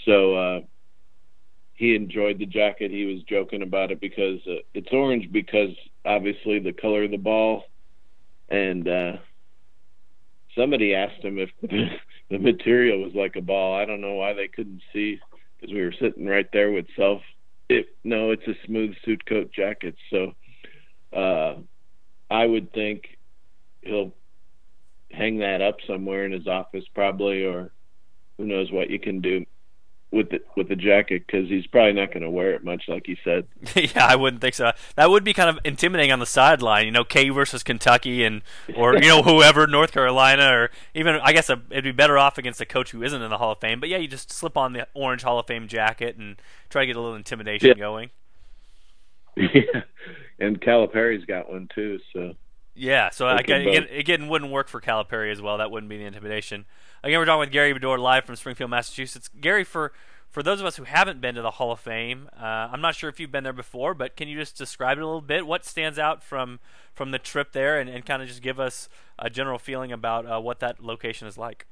so 0.05 0.35
uh 0.35 0.59
he 1.73 1.95
enjoyed 1.95 2.37
the 2.39 2.45
jacket 2.45 2.91
he 2.91 3.05
was 3.05 3.23
joking 3.23 3.61
about 3.61 3.91
it 3.91 4.01
because 4.01 4.39
uh, 4.47 4.55
it's 4.73 4.89
orange 4.91 5.31
because 5.31 5.69
obviously 6.05 6.59
the 6.59 6.73
color 6.73 7.03
of 7.03 7.11
the 7.11 7.17
ball 7.17 7.63
and 8.49 8.87
uh 8.87 9.13
somebody 10.59 10.93
asked 10.93 11.23
him 11.23 11.37
if 11.39 11.49
the 12.29 12.37
material 12.37 13.01
was 13.01 13.13
like 13.15 13.35
a 13.35 13.41
ball. 13.41 13.75
I 13.75 13.85
don't 13.85 14.01
know 14.01 14.13
why 14.13 14.33
they 14.33 14.47
couldn't 14.47 14.81
see 14.93 15.19
because 15.59 15.73
we 15.73 15.81
were 15.81 15.93
sitting 15.99 16.25
right 16.25 16.47
there 16.53 16.71
with 16.71 16.85
self. 16.95 17.21
It, 17.69 17.87
no, 18.03 18.31
it's 18.31 18.47
a 18.47 18.65
smooth 18.65 18.93
suit 19.05 19.25
coat 19.27 19.51
jacket. 19.53 19.95
So 20.09 20.33
uh, 21.15 21.55
I 22.29 22.45
would 22.45 22.71
think 22.73 23.03
he'll 23.81 24.13
hang 25.11 25.39
that 25.39 25.61
up 25.61 25.77
somewhere 25.87 26.25
in 26.25 26.31
his 26.31 26.47
office, 26.47 26.85
probably, 26.93 27.43
or 27.45 27.71
who 28.37 28.45
knows 28.45 28.71
what 28.71 28.89
you 28.89 28.99
can 28.99 29.21
do 29.21 29.45
with 30.11 30.29
the 30.29 30.41
with 30.57 30.67
the 30.67 30.75
jacket 30.75 31.23
because 31.27 31.47
he's 31.49 31.67
probably 31.67 31.93
not 31.93 32.07
going 32.11 32.23
to 32.23 32.29
wear 32.29 32.53
it 32.53 32.63
much, 32.63 32.83
like 32.87 33.05
he 33.05 33.15
said. 33.23 33.47
yeah, 33.75 34.05
I 34.07 34.15
wouldn't 34.15 34.41
think 34.41 34.55
so. 34.55 34.71
That 34.95 35.09
would 35.11 35.23
be 35.23 35.33
kind 35.33 35.49
of 35.49 35.59
intimidating 35.63 36.11
on 36.11 36.17
the 36.19 36.25
sideline, 36.25 36.85
you 36.85 36.91
know, 36.91 37.03
K 37.03 37.29
versus 37.29 37.61
Kentucky 37.61 38.23
and 38.23 38.41
or 38.75 38.95
you 38.95 39.07
know 39.07 39.21
whoever, 39.23 39.67
North 39.67 39.91
Carolina, 39.91 40.51
or 40.51 40.71
even 40.95 41.19
I 41.23 41.31
guess 41.33 41.49
a, 41.49 41.61
it'd 41.69 41.83
be 41.83 41.91
better 41.91 42.17
off 42.17 42.37
against 42.39 42.59
a 42.61 42.65
coach 42.65 42.91
who 42.91 43.03
isn't 43.03 43.21
in 43.21 43.29
the 43.29 43.37
Hall 43.37 43.51
of 43.51 43.59
Fame. 43.59 43.79
But 43.79 43.89
yeah, 43.89 43.97
you 43.97 44.07
just 44.07 44.31
slip 44.31 44.57
on 44.57 44.73
the 44.73 44.87
orange 44.95 45.21
Hall 45.21 45.37
of 45.37 45.45
Fame 45.47 45.67
jacket 45.67 46.17
and 46.17 46.41
try 46.69 46.81
to 46.83 46.87
get 46.87 46.95
a 46.95 46.99
little 47.01 47.15
intimidation 47.15 47.69
Yeah. 47.69 47.73
going. 47.75 48.09
yeah, 49.37 49.81
and 50.39 50.59
Calipari's 50.59 51.23
got 51.25 51.51
one 51.51 51.69
too. 51.73 51.99
So 52.13 52.33
Yeah, 52.75 53.09
so 53.09 53.27
again, 53.27 53.67
again, 53.67 53.87
again, 53.91 54.27
wouldn't 54.27 54.51
work 54.51 54.69
for 54.69 54.79
Calipari 54.79 55.31
as 55.31 55.41
well. 55.41 55.57
That 55.57 55.69
wouldn't 55.69 55.89
be 55.89 55.97
the 55.97 56.05
intimidation. 56.05 56.65
Again, 57.03 57.19
we're 57.19 57.25
talking 57.25 57.41
with 57.41 57.51
Gary 57.51 57.73
Bedore 57.73 57.99
live 57.99 58.25
from 58.25 58.35
Springfield, 58.35 58.69
Massachusetts. 58.69 59.29
Gary, 59.39 59.63
for 59.63 59.91
for 60.29 60.43
those 60.43 60.59
of 60.59 60.65
us 60.65 60.77
who 60.77 60.83
haven't 60.83 61.19
been 61.21 61.35
to 61.35 61.41
the 61.41 61.51
Hall 61.51 61.71
of 61.71 61.79
Fame, 61.79 62.29
uh, 62.39 62.69
I'm 62.71 62.81
not 62.81 62.95
sure 62.95 63.09
if 63.09 63.19
you've 63.19 63.31
been 63.31 63.43
there 63.43 63.51
before, 63.51 63.93
but 63.93 64.15
can 64.15 64.27
you 64.27 64.37
just 64.37 64.57
describe 64.57 64.97
it 64.97 65.01
a 65.01 65.05
little 65.05 65.21
bit? 65.21 65.47
What 65.47 65.65
stands 65.65 65.97
out 65.97 66.23
from 66.23 66.59
from 66.93 67.11
the 67.11 67.19
trip 67.19 67.51
there, 67.51 67.79
and, 67.79 67.89
and 67.89 68.05
kind 68.05 68.21
of 68.21 68.27
just 68.27 68.41
give 68.41 68.59
us 68.59 68.89
a 69.17 69.29
general 69.29 69.57
feeling 69.57 69.91
about 69.91 70.25
uh, 70.25 70.39
what 70.39 70.59
that 70.59 70.83
location 70.83 71.27
is 71.27 71.37
like? 71.37 71.65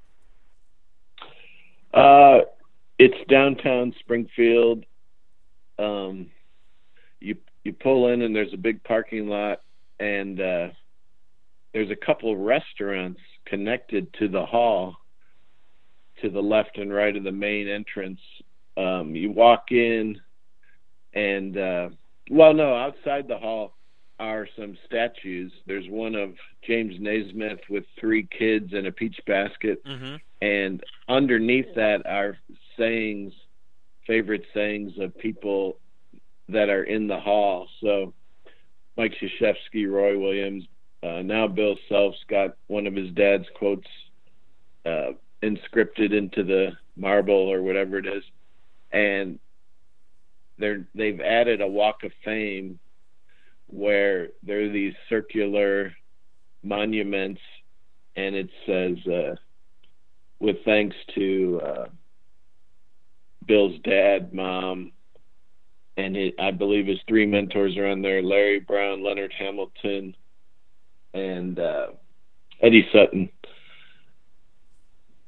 Uh, 1.93 2.39
it's 2.99 3.17
downtown 3.29 3.93
Springfield. 3.99 4.85
Um, 5.77 6.31
you 7.19 7.35
you 7.63 7.73
pull 7.73 8.11
in 8.11 8.21
and 8.21 8.35
there's 8.35 8.53
a 8.53 8.57
big 8.57 8.83
parking 8.83 9.27
lot, 9.27 9.61
and 9.99 10.41
uh, 10.41 10.67
there's 11.77 11.91
a 11.91 12.05
couple 12.07 12.33
of 12.33 12.39
restaurants 12.39 13.19
connected 13.45 14.11
to 14.15 14.27
the 14.27 14.43
hall, 14.43 14.95
to 16.23 16.27
the 16.31 16.41
left 16.41 16.79
and 16.79 16.91
right 16.91 17.15
of 17.15 17.23
the 17.23 17.31
main 17.31 17.67
entrance. 17.67 18.19
Um, 18.75 19.15
you 19.15 19.29
walk 19.29 19.65
in, 19.69 20.19
and 21.13 21.55
uh, 21.55 21.89
well, 22.31 22.55
no, 22.55 22.75
outside 22.75 23.27
the 23.27 23.37
hall 23.37 23.75
are 24.19 24.47
some 24.57 24.75
statues. 24.87 25.51
There's 25.67 25.87
one 25.87 26.15
of 26.15 26.33
James 26.65 26.95
Naismith 26.99 27.59
with 27.69 27.83
three 27.99 28.27
kids 28.35 28.73
and 28.73 28.87
a 28.87 28.91
peach 28.91 29.19
basket, 29.27 29.85
mm-hmm. 29.85 30.15
and 30.41 30.83
underneath 31.07 31.75
that 31.75 32.07
are 32.07 32.39
sayings, 32.75 33.33
favorite 34.07 34.45
sayings 34.51 34.93
of 34.99 35.15
people 35.15 35.77
that 36.49 36.69
are 36.69 36.85
in 36.85 37.07
the 37.07 37.19
hall. 37.19 37.67
So 37.81 38.15
Mike 38.97 39.13
Krzyzewski, 39.21 39.87
Roy 39.87 40.17
Williams, 40.17 40.63
uh, 41.03 41.21
now 41.21 41.47
Bill 41.47 41.75
Self's 41.89 42.23
got 42.27 42.55
one 42.67 42.87
of 42.87 42.95
his 42.95 43.11
dad's 43.11 43.45
quotes 43.55 43.87
uh, 44.85 45.11
inscripted 45.43 46.13
into 46.13 46.43
the 46.43 46.71
marble 46.95 47.35
or 47.35 47.61
whatever 47.61 47.97
it 47.97 48.07
is, 48.07 48.23
and 48.91 49.37
they're 50.57 50.87
they've 50.95 51.21
added 51.21 51.61
a 51.61 51.67
walk 51.67 52.03
of 52.03 52.11
fame 52.25 52.79
where 53.67 54.29
there 54.43 54.61
are 54.63 54.69
these 54.69 54.93
circular 55.09 55.93
monuments, 56.63 57.41
and 58.15 58.35
it 58.35 58.49
says, 58.65 58.97
uh, 59.07 59.35
"With 60.39 60.57
thanks 60.65 60.95
to 61.15 61.61
uh, 61.63 61.85
Bill's 63.45 63.79
dad, 63.83 64.33
mom." 64.33 64.93
And 65.97 66.15
it, 66.15 66.35
I 66.39 66.51
believe 66.51 66.85
his 66.87 66.99
three 67.07 67.25
mentors 67.27 67.77
are 67.77 67.87
on 67.87 68.01
there: 68.01 68.23
Larry 68.23 68.59
Brown, 68.59 69.03
Leonard 69.03 69.33
Hamilton, 69.37 70.15
and 71.17 71.59
uh, 71.59 71.87
Eddie 72.61 72.87
Sutton. 72.93 73.29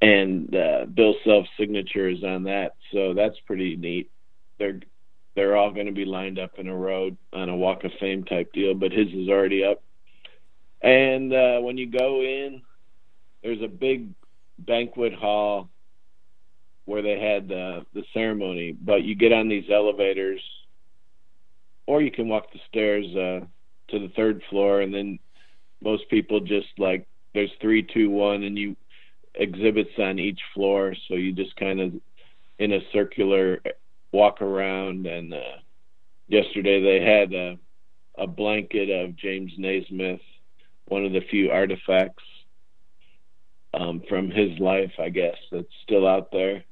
And 0.02 0.56
uh, 0.56 0.86
Bill 0.86 1.16
Self's 1.26 1.50
signature 1.60 2.08
is 2.08 2.24
on 2.24 2.44
that, 2.44 2.76
so 2.94 3.14
that's 3.14 3.36
pretty 3.46 3.76
neat. 3.76 4.10
They're 4.58 4.80
they're 5.36 5.58
all 5.58 5.72
going 5.72 5.88
to 5.88 5.92
be 5.92 6.06
lined 6.06 6.40
up 6.40 6.58
in 6.58 6.68
a 6.68 6.76
row 6.76 7.12
on 7.34 7.50
a 7.50 7.56
Walk 7.56 7.84
of 7.84 7.92
Fame 8.00 8.24
type 8.24 8.52
deal, 8.54 8.74
but 8.74 8.92
his 8.92 9.08
is 9.10 9.30
already 9.30 9.64
up. 9.64 9.84
And 10.82 11.34
uh, 11.34 11.60
when 11.60 11.78
you 11.78 11.90
go 11.90 12.22
in, 12.22 12.62
there's 13.44 13.62
a 13.62 13.68
big 13.68 14.10
banquet 14.58 15.14
hall 15.14 15.70
where 16.86 17.02
they 17.02 17.20
had 17.20 17.50
the 17.50 17.86
the 17.94 18.04
ceremony, 18.14 18.72
but 18.72 19.04
you 19.04 19.16
get 19.16 19.34
on 19.34 19.50
these 19.50 19.70
elevators, 19.70 20.42
or 21.88 22.02
you 22.02 22.12
can 22.12 22.30
walk 22.30 22.54
the 22.54 22.60
stairs 22.70 23.06
uh, 23.16 23.46
to 23.92 24.00
the 24.00 24.12
third 24.16 24.42
floor, 24.50 24.80
and 24.80 24.94
then 24.94 25.20
most 25.82 26.10
people 26.10 26.40
just 26.40 26.68
like 26.78 27.08
there's 27.34 27.52
three, 27.62 27.84
two, 27.84 28.10
one, 28.10 28.44
and 28.44 28.58
you 28.58 28.76
exhibits 29.36 29.92
on 29.98 30.20
each 30.20 30.40
floor, 30.54 30.94
so 31.08 31.16
you 31.16 31.32
just 31.32 31.56
kind 31.56 31.80
of 31.80 31.94
in 32.58 32.74
a 32.74 32.80
circular 32.92 33.62
walk 34.12 34.42
around. 34.42 35.06
And 35.06 35.34
uh, 35.34 35.58
yesterday 36.28 36.82
they 36.82 37.06
had 37.06 37.34
a, 37.34 37.58
a 38.18 38.28
blanket 38.28 38.90
of 38.90 39.16
James 39.16 39.52
Naismith, 39.58 40.22
one 40.88 41.06
of 41.06 41.14
the 41.14 41.22
few 41.30 41.52
artifacts 41.52 42.24
um, 43.74 44.02
from 44.10 44.30
his 44.30 44.58
life, 44.60 44.92
I 45.00 45.10
guess, 45.10 45.38
that's 45.52 45.68
still 45.84 46.08
out 46.08 46.32
there. 46.32 46.64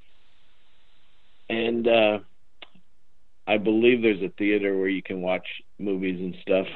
And 1.50 1.88
uh, 1.88 2.20
I 3.46 3.58
believe 3.58 4.02
there's 4.02 4.22
a 4.22 4.34
theater 4.38 4.78
where 4.78 4.90
you 4.90 5.04
can 5.04 5.22
watch 5.22 5.48
movies 5.80 6.20
and 6.20 6.36
stuff, 6.42 6.68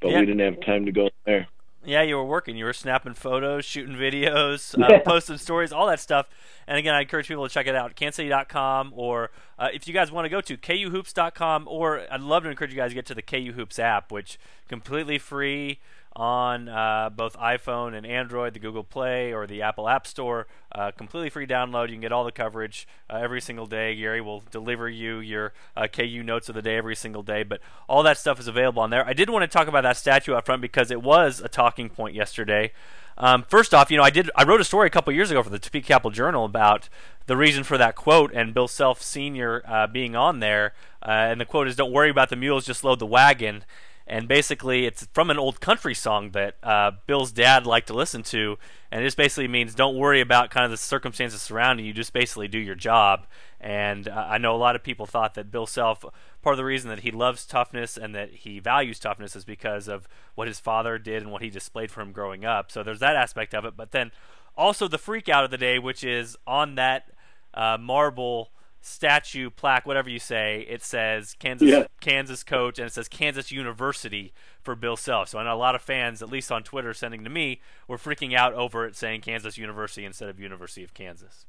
but 0.00 0.10
Yeah. 0.10 0.20
we 0.20 0.26
didn't 0.26 0.40
have 0.40 0.60
time 0.64 0.86
to 0.86 0.92
go 0.92 1.10
there. 1.24 1.48
Yeah, 1.84 2.02
you 2.02 2.16
were 2.16 2.24
working. 2.24 2.56
You 2.56 2.64
were 2.64 2.72
snapping 2.72 3.14
photos, 3.14 3.64
shooting 3.64 3.94
videos, 3.94 4.76
uh, 4.82 4.86
Yeah. 4.90 4.98
posting 5.00 5.38
stories, 5.38 5.72
all 5.72 5.86
that 5.86 6.00
stuff. 6.00 6.26
And 6.66 6.76
again, 6.78 6.94
I 6.94 7.02
encourage 7.02 7.28
people 7.28 7.46
to 7.46 7.52
check 7.54 7.68
it 7.68 7.76
out, 7.76 7.94
kansascity.com, 7.94 8.92
or 8.96 9.30
uh, 9.56 9.68
if 9.72 9.86
you 9.86 9.94
guys 9.94 10.10
want 10.10 10.24
to 10.24 10.28
go 10.28 10.40
to 10.40 10.56
kuhoops.com, 10.56 11.68
or 11.68 12.02
I'd 12.10 12.20
love 12.22 12.42
to 12.42 12.48
encourage 12.50 12.72
you 12.72 12.76
guys 12.76 12.90
to 12.90 12.94
get 12.96 13.06
to 13.06 13.14
the 13.14 13.22
KU 13.22 13.52
Hoops 13.54 13.78
app, 13.78 14.10
which 14.10 14.36
completely 14.68 15.18
free 15.18 15.78
on 16.16 16.66
uh, 16.66 17.10
both 17.14 17.36
iPhone 17.36 17.94
and 17.94 18.06
Android, 18.06 18.54
the 18.54 18.58
Google 18.58 18.82
Play 18.82 19.34
or 19.34 19.46
the 19.46 19.60
Apple 19.60 19.86
App 19.86 20.06
Store. 20.06 20.46
Uh, 20.72 20.90
completely 20.90 21.28
free 21.28 21.46
download. 21.46 21.88
You 21.88 21.94
can 21.94 22.00
get 22.00 22.10
all 22.10 22.24
the 22.24 22.32
coverage 22.32 22.88
uh, 23.10 23.16
every 23.16 23.40
single 23.42 23.66
day. 23.66 23.94
Gary 23.94 24.22
will 24.22 24.42
deliver 24.50 24.88
you 24.88 25.18
your 25.18 25.52
uh, 25.76 25.86
KU 25.86 26.22
notes 26.24 26.48
of 26.48 26.54
the 26.54 26.62
day 26.62 26.76
every 26.76 26.96
single 26.96 27.22
day, 27.22 27.42
but 27.42 27.60
all 27.86 28.02
that 28.02 28.16
stuff 28.16 28.40
is 28.40 28.48
available 28.48 28.82
on 28.82 28.88
there. 28.88 29.06
I 29.06 29.12
did 29.12 29.28
want 29.28 29.42
to 29.42 29.46
talk 29.46 29.68
about 29.68 29.82
that 29.82 29.98
statue 29.98 30.32
up 30.32 30.46
front 30.46 30.62
because 30.62 30.90
it 30.90 31.02
was 31.02 31.40
a 31.40 31.48
talking 31.48 31.90
point 31.90 32.14
yesterday. 32.14 32.72
Um, 33.18 33.44
first 33.48 33.74
off, 33.74 33.90
you 33.90 33.96
know, 33.98 34.02
I 34.02 34.10
did 34.10 34.30
I 34.34 34.44
wrote 34.44 34.60
a 34.60 34.64
story 34.64 34.86
a 34.86 34.90
couple 34.90 35.12
years 35.12 35.30
ago 35.30 35.42
for 35.42 35.50
the 35.50 35.58
Topeka 35.58 35.86
Capital 35.86 36.10
Journal 36.10 36.44
about 36.44 36.88
the 37.26 37.36
reason 37.36 37.62
for 37.64 37.76
that 37.78 37.94
quote 37.94 38.32
and 38.34 38.54
Bill 38.54 38.68
Self 38.68 39.02
Senior 39.02 39.62
uh, 39.66 39.86
being 39.86 40.16
on 40.16 40.40
there, 40.40 40.72
uh, 41.02 41.10
and 41.10 41.40
the 41.40 41.46
quote 41.46 41.68
is 41.68 41.76
"Don't 41.76 41.92
worry 41.92 42.10
about 42.10 42.30
the 42.30 42.36
mules, 42.36 42.66
just 42.66 42.84
load 42.84 42.98
the 42.98 43.06
wagon." 43.06 43.64
And 44.08 44.28
basically, 44.28 44.86
it's 44.86 45.08
from 45.12 45.30
an 45.30 45.38
old 45.38 45.60
country 45.60 45.94
song 45.94 46.30
that 46.30 46.56
uh, 46.62 46.92
Bill's 47.06 47.32
dad 47.32 47.66
liked 47.66 47.88
to 47.88 47.94
listen 47.94 48.22
to, 48.24 48.56
and 48.90 49.00
it 49.02 49.04
just 49.04 49.16
basically 49.16 49.48
means 49.48 49.74
don't 49.74 49.96
worry 49.96 50.20
about 50.20 50.50
kind 50.50 50.64
of 50.64 50.70
the 50.70 50.76
circumstances 50.76 51.42
surrounding 51.42 51.84
you. 51.84 51.92
Just 51.92 52.12
basically 52.12 52.46
do 52.46 52.58
your 52.58 52.76
job. 52.76 53.26
And 53.60 54.06
uh, 54.06 54.26
I 54.28 54.38
know 54.38 54.54
a 54.54 54.58
lot 54.58 54.76
of 54.76 54.84
people 54.84 55.06
thought 55.06 55.34
that 55.34 55.50
Bill 55.50 55.66
Self, 55.66 56.04
part 56.40 56.54
of 56.54 56.56
the 56.56 56.64
reason 56.64 56.88
that 56.90 57.00
he 57.00 57.10
loves 57.10 57.44
toughness 57.44 57.96
and 57.96 58.14
that 58.14 58.30
he 58.30 58.60
values 58.60 59.00
toughness 59.00 59.34
is 59.34 59.44
because 59.44 59.88
of 59.88 60.06
what 60.36 60.46
his 60.46 60.60
father 60.60 60.98
did 60.98 61.22
and 61.22 61.32
what 61.32 61.42
he 61.42 61.50
displayed 61.50 61.90
for 61.90 62.00
him 62.00 62.12
growing 62.12 62.44
up. 62.44 62.70
So 62.70 62.84
there's 62.84 63.00
that 63.00 63.16
aspect 63.16 63.54
of 63.54 63.64
it. 63.64 63.76
But 63.76 63.90
then 63.90 64.12
also 64.56 64.86
the 64.86 64.98
freak 64.98 65.28
out 65.28 65.44
of 65.44 65.50
the 65.50 65.58
day, 65.58 65.80
which 65.80 66.04
is 66.04 66.36
on 66.46 66.76
that 66.76 67.10
uh, 67.54 67.76
marble 67.80 68.50
statue 68.86 69.50
plaque, 69.50 69.84
whatever 69.86 70.08
you 70.08 70.18
say, 70.18 70.64
it 70.68 70.82
says 70.82 71.34
Kansas 71.38 71.68
Yeah. 71.68 71.86
Kansas 72.00 72.44
coach 72.44 72.78
and 72.78 72.86
it 72.86 72.92
says 72.92 73.08
Kansas 73.08 73.50
University 73.50 74.32
for 74.62 74.74
Bill 74.76 74.96
Self. 74.96 75.28
So 75.28 75.38
I 75.38 75.44
know 75.44 75.54
a 75.54 75.56
lot 75.56 75.74
of 75.74 75.82
fans, 75.82 76.22
at 76.22 76.30
least 76.30 76.52
on 76.52 76.62
Twitter, 76.62 76.94
sending 76.94 77.24
to 77.24 77.30
me, 77.30 77.60
were 77.88 77.98
freaking 77.98 78.34
out 78.34 78.54
over 78.54 78.86
it 78.86 78.94
saying 78.96 79.22
Kansas 79.22 79.58
University 79.58 80.04
instead 80.04 80.28
of 80.28 80.38
University 80.38 80.84
of 80.84 80.94
Kansas. 80.94 81.46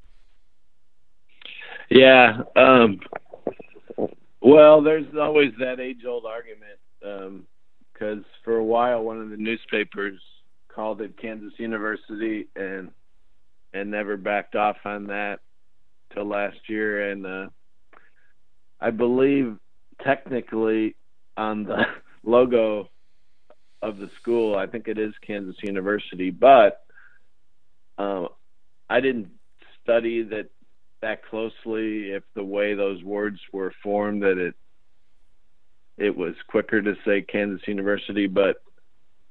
Yeah. 1.90 2.42
Um, 2.56 3.00
well, 4.42 4.82
there's 4.82 5.06
always 5.20 5.54
that 5.60 5.80
age-old 5.80 6.26
argument 6.26 6.80
because 7.94 8.24
for 8.44 8.58
a 8.58 8.64
while 8.64 9.04
one 9.04 9.22
of 9.22 9.30
the 9.30 9.38
newspapers 9.38 10.20
called 10.68 11.02
it 11.02 11.18
Kansas 11.22 11.54
University 11.58 12.48
and 12.56 12.92
and 13.74 13.92
never 13.92 14.18
backed 14.18 14.56
off 14.56 14.78
on 14.86 15.08
that 15.08 15.40
till 16.14 16.26
last 16.26 16.58
year, 16.68 17.12
and 17.12 17.26
uh, 17.26 17.48
I 18.80 18.92
believe 18.92 19.58
technically 20.04 20.96
on 21.36 21.64
the 21.64 21.84
logo 22.24 22.90
of 23.82 23.98
the 23.98 24.10
school, 24.22 24.56
I 24.56 24.68
think 24.68 24.88
it 24.88 24.98
is 24.98 25.14
Kansas 25.26 25.56
University, 25.64 26.32
but 26.32 26.82
um, 27.98 28.30
I 28.90 29.00
didn't 29.00 29.30
study 29.84 30.24
that 30.24 30.50
that 31.02 31.24
closely 31.26 32.12
if 32.12 32.24
the 32.36 32.44
way 32.44 32.74
those 32.74 33.04
words 33.04 33.40
were 33.54 33.72
formed 33.84 34.24
that 34.24 34.38
it 34.38 34.56
it 35.98 36.16
was 36.16 36.34
quicker 36.48 36.82
to 36.82 36.96
say 37.06 37.22
Kansas 37.22 37.68
University, 37.68 38.28
but 38.28 38.58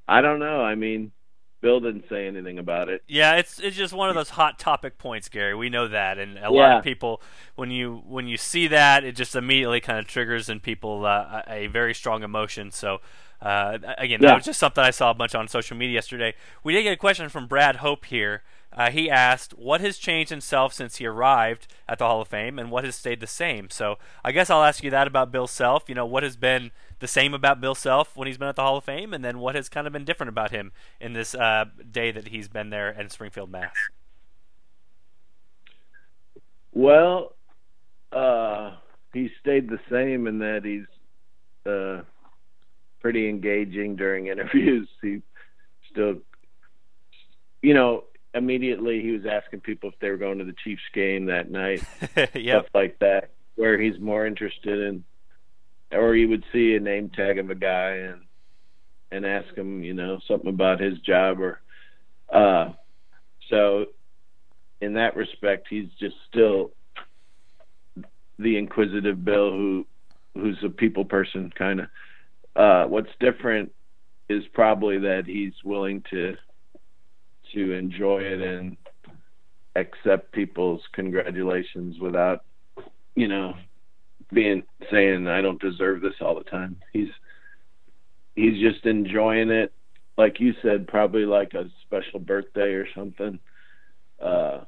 I 0.07 0.21
don't 0.21 0.39
know. 0.39 0.61
I 0.61 0.75
mean, 0.75 1.11
Bill 1.59 1.79
didn't 1.79 2.05
say 2.09 2.27
anything 2.27 2.59
about 2.59 2.89
it. 2.89 3.03
Yeah, 3.07 3.35
it's 3.35 3.59
it's 3.59 3.75
just 3.75 3.93
one 3.93 4.09
of 4.09 4.15
those 4.15 4.29
hot 4.29 4.59
topic 4.59 4.97
points, 4.97 5.27
Gary. 5.27 5.55
We 5.55 5.69
know 5.69 5.87
that, 5.87 6.19
and 6.19 6.37
a 6.37 6.51
lot 6.51 6.77
of 6.77 6.83
people 6.83 7.21
when 7.55 7.71
you 7.71 8.03
when 8.05 8.27
you 8.27 8.37
see 8.37 8.67
that, 8.67 9.03
it 9.03 9.15
just 9.15 9.35
immediately 9.35 9.79
kind 9.79 9.97
of 9.97 10.05
triggers 10.07 10.49
in 10.49 10.59
people 10.59 11.05
uh, 11.05 11.41
a 11.47 11.67
very 11.67 11.93
strong 11.93 12.23
emotion. 12.23 12.71
So. 12.71 13.01
Uh, 13.39 13.77
again, 13.99 14.19
that 14.19 14.33
was 14.33 14.45
just 14.45 14.59
something 14.59 14.83
I 14.83 14.89
saw 14.89 15.11
a 15.11 15.13
bunch 15.13 15.35
on 15.35 15.47
social 15.47 15.77
media 15.77 15.93
yesterday. 15.93 16.33
We 16.63 16.73
did 16.73 16.81
get 16.81 16.93
a 16.93 16.97
question 16.97 17.29
from 17.29 17.45
Brad 17.45 17.75
Hope 17.75 18.05
here. 18.05 18.41
Uh, 18.73 18.91
he 18.91 19.09
asked, 19.09 19.53
"What 19.57 19.81
has 19.81 19.97
changed 19.97 20.29
himself 20.29 20.73
since 20.73 20.97
he 20.97 21.05
arrived 21.05 21.67
at 21.87 21.99
the 21.99 22.05
Hall 22.05 22.21
of 22.21 22.27
Fame, 22.27 22.59
and 22.59 22.69
what 22.69 22.83
has 22.83 22.95
stayed 22.95 23.19
the 23.19 23.27
same?" 23.27 23.69
So, 23.69 23.97
I 24.23 24.31
guess 24.31 24.49
I'll 24.49 24.63
ask 24.63 24.83
you 24.83 24.91
that 24.91 25.07
about 25.07 25.31
Bill 25.31 25.47
Self. 25.47 25.89
You 25.89 25.95
know, 25.95 26.05
what 26.05 26.23
has 26.23 26.35
been 26.35 26.71
the 26.99 27.07
same 27.07 27.33
about 27.33 27.61
Bill 27.61 27.75
Self 27.75 28.15
when 28.15 28.27
he's 28.27 28.37
been 28.37 28.47
at 28.47 28.55
the 28.55 28.63
Hall 28.63 28.77
of 28.77 28.83
Fame, 28.83 29.13
and 29.13 29.23
then 29.23 29.39
what 29.39 29.55
has 29.55 29.69
kind 29.69 29.87
of 29.87 29.93
been 29.93 30.05
different 30.05 30.29
about 30.29 30.51
him 30.51 30.71
in 30.99 31.13
this 31.13 31.33
uh, 31.33 31.65
day 31.89 32.11
that 32.11 32.27
he's 32.29 32.47
been 32.47 32.69
there 32.69 32.89
in 32.89 33.09
Springfield, 33.09 33.49
Mass. 33.49 33.73
Well, 36.73 37.33
uh, 38.11 38.75
he 39.13 39.31
stayed 39.39 39.69
the 39.69 39.79
same 39.89 40.27
in 40.27 40.39
that 40.39 40.63
he's 40.63 40.85
uh, 41.65 42.03
pretty 42.99 43.29
engaging 43.29 43.95
during 43.95 44.27
interviews. 44.33 44.87
He 45.01 45.21
still, 45.91 46.17
you 47.61 47.73
know, 47.73 48.03
immediately 48.37 49.01
he 49.01 49.11
was 49.11 49.25
asking 49.25 49.61
people 49.61 49.89
if 49.89 49.99
they 49.99 50.09
were 50.09 50.17
going 50.17 50.39
to 50.39 50.45
the 50.45 50.55
Chiefs 50.63 50.81
game 50.93 51.25
that 51.25 51.49
night, 51.49 51.83
yep. 52.33 52.35
stuff 52.35 52.65
like 52.73 52.99
that, 52.99 53.31
where 53.55 53.79
he's 53.79 53.99
more 53.99 54.25
interested 54.25 54.79
in, 54.79 55.03
or 55.91 56.13
he 56.13 56.25
would 56.25 56.43
see 56.51 56.75
a 56.75 56.79
name 56.79 57.09
tag 57.09 57.39
of 57.39 57.49
a 57.49 57.55
guy 57.55 57.91
and 57.91 58.21
and 59.11 59.25
ask 59.25 59.55
him, 59.55 59.83
you 59.83 59.93
know, 59.93 60.19
something 60.27 60.49
about 60.49 60.81
his 60.81 60.99
job 60.99 61.39
or, 61.39 61.61
uh, 62.29 62.73
so 63.49 63.85
in 64.81 64.93
that 64.93 65.15
respect, 65.15 65.67
he's 65.69 65.87
just 65.97 66.15
still 66.29 66.71
the 68.37 68.57
inquisitive 68.57 69.23
Bill 69.23 69.51
who 69.51 69.85
who's 70.33 70.57
a 70.63 70.69
people 70.69 71.05
person 71.05 71.51
kind 71.57 71.81
of. 71.81 71.87
Uh, 72.55 72.85
what's 72.87 73.09
different 73.19 73.71
is 74.29 74.43
probably 74.53 74.99
that 74.99 75.25
he's 75.25 75.53
willing 75.63 76.03
to 76.09 76.35
to 77.53 77.73
enjoy 77.73 78.19
it 78.19 78.41
and 78.41 78.77
accept 79.75 80.31
people's 80.31 80.81
congratulations 80.93 81.99
without 81.99 82.43
you 83.15 83.27
know 83.27 83.53
being 84.33 84.63
saying 84.91 85.27
I 85.27 85.41
don't 85.41 85.61
deserve 85.61 86.01
this 86.01 86.15
all 86.21 86.35
the 86.35 86.43
time. 86.43 86.77
He's 86.93 87.09
he's 88.35 88.59
just 88.59 88.85
enjoying 88.85 89.49
it 89.49 89.73
like 90.17 90.39
you 90.39 90.53
said 90.61 90.87
probably 90.87 91.25
like 91.25 91.53
a 91.53 91.69
special 91.85 92.19
birthday 92.19 92.73
or 92.73 92.87
something. 92.95 93.39
Uh 94.21 94.61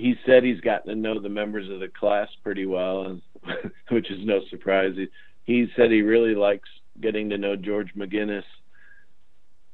he 0.00 0.14
said 0.24 0.42
he's 0.42 0.60
gotten 0.60 0.88
to 0.88 0.94
know 0.94 1.20
the 1.20 1.28
members 1.28 1.68
of 1.70 1.80
the 1.80 1.88
class 1.88 2.28
pretty 2.42 2.64
well, 2.66 3.20
which 3.90 4.10
is 4.10 4.24
no 4.24 4.40
surprise. 4.48 4.94
He, 4.96 5.08
he 5.44 5.66
said 5.76 5.90
he 5.90 6.02
really 6.02 6.34
likes 6.34 6.68
getting 7.00 7.30
to 7.30 7.38
know 7.38 7.56
George 7.56 7.92
McGinnis, 7.94 8.44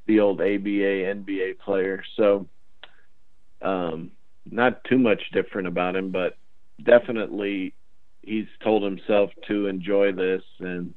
the 0.07 0.19
old 0.21 0.41
ABA 0.41 0.47
NBA 0.65 1.59
player. 1.59 2.03
So, 2.15 2.47
um, 3.61 4.11
not 4.49 4.83
too 4.85 4.97
much 4.97 5.21
different 5.33 5.67
about 5.67 5.95
him, 5.95 6.11
but 6.11 6.37
definitely 6.83 7.73
he's 8.21 8.47
told 8.63 8.83
himself 8.83 9.31
to 9.47 9.67
enjoy 9.67 10.11
this 10.11 10.43
and 10.59 10.93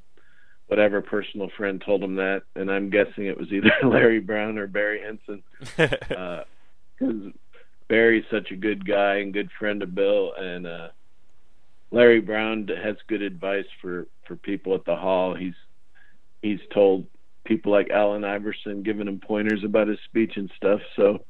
whatever 0.71 1.03
personal 1.03 1.51
friend 1.57 1.83
told 1.85 2.01
him 2.03 2.15
that, 2.15 2.43
and 2.55 2.71
I'm 2.71 2.91
guessing 2.91 3.27
it 3.27 3.37
was 3.37 3.51
either 3.51 3.73
Larry 3.85 4.21
Brown 4.21 4.57
or 4.57 4.69
Barry 4.69 5.03
Hinson, 5.03 5.43
because 5.59 6.11
uh, 6.17 7.31
Barry's 7.89 8.25
such 8.31 8.53
a 8.53 8.57
good 8.57 8.87
guy 8.87 9.17
and 9.17 9.33
good 9.33 9.51
friend 9.59 9.83
of 9.83 9.97
Bill, 9.97 10.33
and 10.39 10.69
uh, 10.69 10.89
Larry 11.91 12.21
Brown 12.21 12.69
has 12.69 12.95
good 13.09 13.21
advice 13.21 13.67
for 13.83 14.07
for 14.29 14.37
people 14.37 14.77
at 14.77 14.85
the 14.85 14.95
hall. 14.95 15.35
He's 15.35 15.55
he's 16.41 16.61
told 16.73 17.07
people 17.45 17.73
like 17.73 17.91
Allen 17.91 18.25
Iverson, 18.25 18.83
giving 18.83 19.09
him 19.09 19.21
pointers 19.21 19.65
about 19.65 19.89
his 19.89 19.99
speech 20.05 20.37
and 20.37 20.51
stuff. 20.57 20.81
So 20.97 21.25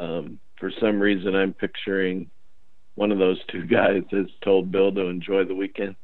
um, 0.00 0.38
for 0.58 0.70
some 0.80 1.00
reason, 1.00 1.34
I'm 1.34 1.52
picturing 1.52 2.30
one 2.94 3.12
of 3.12 3.18
those 3.18 3.40
two 3.48 3.64
guys 3.66 4.02
has 4.10 4.26
told 4.42 4.70
Bill 4.70 4.92
to 4.92 5.06
enjoy 5.06 5.44
the 5.44 5.54
weekend. 5.54 5.96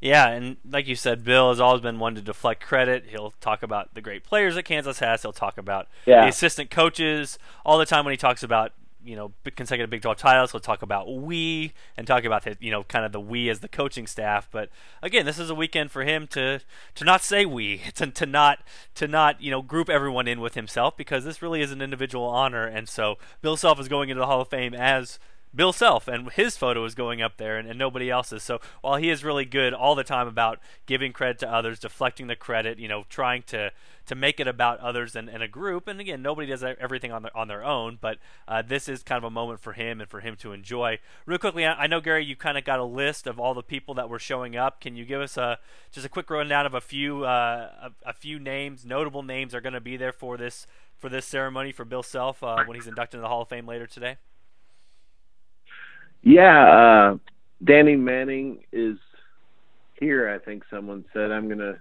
Yeah, 0.00 0.28
and 0.28 0.58
like 0.68 0.86
you 0.86 0.94
said, 0.94 1.24
Bill 1.24 1.48
has 1.48 1.58
always 1.58 1.82
been 1.82 1.98
one 1.98 2.14
to 2.14 2.20
deflect 2.20 2.62
credit. 2.62 3.06
He'll 3.08 3.32
talk 3.40 3.64
about 3.64 3.94
the 3.94 4.00
great 4.00 4.22
players 4.22 4.54
that 4.54 4.62
Kansas 4.62 5.00
has. 5.00 5.22
He'll 5.22 5.32
talk 5.32 5.58
about 5.58 5.88
yeah. 6.06 6.22
the 6.22 6.28
assistant 6.28 6.70
coaches 6.70 7.36
all 7.66 7.78
the 7.78 7.86
time 7.86 8.04
when 8.04 8.12
he 8.12 8.16
talks 8.16 8.44
about 8.44 8.72
you 9.04 9.16
know 9.16 9.32
consecutive 9.56 9.90
Big 9.90 10.02
12 10.02 10.16
titles. 10.16 10.52
He'll 10.52 10.60
talk 10.60 10.82
about 10.82 11.12
we 11.12 11.72
and 11.96 12.06
talk 12.06 12.24
about 12.24 12.44
the, 12.44 12.56
you 12.60 12.70
know 12.70 12.84
kind 12.84 13.04
of 13.04 13.12
the 13.12 13.20
we 13.20 13.48
as 13.48 13.60
the 13.60 13.68
coaching 13.68 14.06
staff. 14.06 14.48
But 14.50 14.70
again, 15.02 15.26
this 15.26 15.38
is 15.38 15.50
a 15.50 15.54
weekend 15.54 15.90
for 15.90 16.04
him 16.04 16.26
to 16.28 16.60
to 16.94 17.04
not 17.04 17.22
say 17.22 17.46
we, 17.46 17.78
to, 17.94 18.06
to 18.08 18.26
not 18.26 18.60
to 18.94 19.08
not 19.08 19.40
you 19.40 19.50
know 19.50 19.62
group 19.62 19.88
everyone 19.88 20.28
in 20.28 20.40
with 20.40 20.54
himself 20.54 20.96
because 20.96 21.24
this 21.24 21.42
really 21.42 21.60
is 21.60 21.72
an 21.72 21.82
individual 21.82 22.26
honor. 22.26 22.66
And 22.66 22.88
so 22.88 23.18
Bill 23.42 23.56
Self 23.56 23.80
is 23.80 23.88
going 23.88 24.10
into 24.10 24.20
the 24.20 24.26
Hall 24.26 24.40
of 24.40 24.48
Fame 24.48 24.74
as 24.74 25.18
Bill 25.54 25.72
Self, 25.72 26.08
and 26.08 26.30
his 26.32 26.56
photo 26.56 26.84
is 26.84 26.94
going 26.94 27.22
up 27.22 27.38
there, 27.38 27.56
and, 27.56 27.68
and, 27.68 27.78
nobody 27.78 28.10
else's. 28.10 28.42
So 28.42 28.60
while 28.82 28.96
he 28.96 29.08
is 29.08 29.24
really 29.24 29.46
good 29.46 29.72
all 29.72 29.94
the 29.94 30.04
time 30.04 30.28
about 30.28 30.60
giving 30.86 31.12
credit 31.12 31.38
to 31.40 31.50
others, 31.50 31.78
deflecting 31.78 32.26
the 32.26 32.36
credit, 32.36 32.78
you 32.78 32.88
know, 32.88 33.04
trying 33.08 33.42
to 33.44 33.72
to 34.06 34.14
make 34.14 34.40
it 34.40 34.48
about 34.48 34.80
others 34.80 35.14
and, 35.14 35.28
and 35.28 35.42
a 35.42 35.48
group, 35.48 35.86
and 35.88 36.00
again, 36.00 36.22
nobody 36.22 36.46
does 36.46 36.62
everything 36.62 37.12
on 37.12 37.22
their 37.22 37.36
on 37.36 37.48
their 37.48 37.64
own, 37.64 37.98
but 38.00 38.18
uh, 38.46 38.62
this 38.62 38.88
is 38.88 39.02
kind 39.02 39.18
of 39.18 39.24
a 39.24 39.30
moment 39.30 39.60
for 39.60 39.72
him 39.72 40.00
and 40.00 40.10
for 40.10 40.20
him 40.20 40.36
to 40.36 40.52
enjoy. 40.52 40.98
Real 41.24 41.38
quickly, 41.38 41.64
I, 41.64 41.84
I 41.84 41.86
know 41.86 42.00
Gary, 42.00 42.24
you 42.24 42.36
kind 42.36 42.58
of 42.58 42.64
got 42.64 42.78
a 42.78 42.84
list 42.84 43.26
of 43.26 43.40
all 43.40 43.54
the 43.54 43.62
people 43.62 43.94
that 43.94 44.10
were 44.10 44.18
showing 44.18 44.54
up. 44.54 44.80
Can 44.80 44.96
you 44.96 45.04
give 45.04 45.20
us 45.20 45.36
a 45.36 45.58
just 45.90 46.06
a 46.06 46.10
quick 46.10 46.28
rundown 46.28 46.66
of 46.66 46.74
a 46.74 46.80
few 46.80 47.24
uh, 47.24 47.70
a, 48.04 48.10
a 48.10 48.12
few 48.12 48.38
names, 48.38 48.84
notable 48.84 49.22
names, 49.22 49.54
are 49.54 49.60
going 49.62 49.72
to 49.72 49.80
be 49.80 49.96
there 49.96 50.12
for 50.12 50.36
this 50.36 50.66
for 50.98 51.08
this 51.08 51.24
ceremony 51.24 51.72
for 51.72 51.86
Bill 51.86 52.02
Self 52.02 52.42
uh, 52.42 52.64
when 52.64 52.74
he's 52.74 52.86
inducted 52.86 53.18
into 53.18 53.22
the 53.22 53.28
Hall 53.28 53.42
of 53.42 53.48
Fame 53.48 53.66
later 53.66 53.86
today? 53.86 54.18
Yeah, 56.22 57.12
uh, 57.12 57.16
Danny 57.64 57.96
Manning 57.96 58.64
is 58.72 58.96
here. 59.98 60.28
I 60.28 60.38
think 60.44 60.64
someone 60.70 61.04
said 61.12 61.30
I'm 61.30 61.48
gonna 61.48 61.80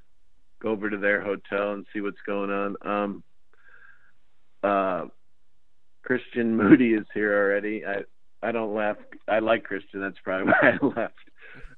go 0.62 0.70
over 0.70 0.90
to 0.90 0.98
their 0.98 1.22
hotel 1.22 1.74
and 1.74 1.86
see 1.94 2.02
what's 2.02 2.18
going 2.26 2.50
on. 2.50 2.76
Um, 2.82 3.24
uh, 4.64 5.06
Christian 6.04 6.56
Moody 6.58 6.94
is 6.94 7.06
here 7.14 7.34
already. 7.34 7.86
I 7.86 8.04
I 8.42 8.52
don't 8.52 8.74
laugh. 8.74 8.98
I 9.28 9.40
like 9.40 9.64
Christian. 9.64 10.02
That's 10.02 10.18
probably 10.24 10.54
why 10.62 10.78
I 10.82 10.86
left. 10.86 11.14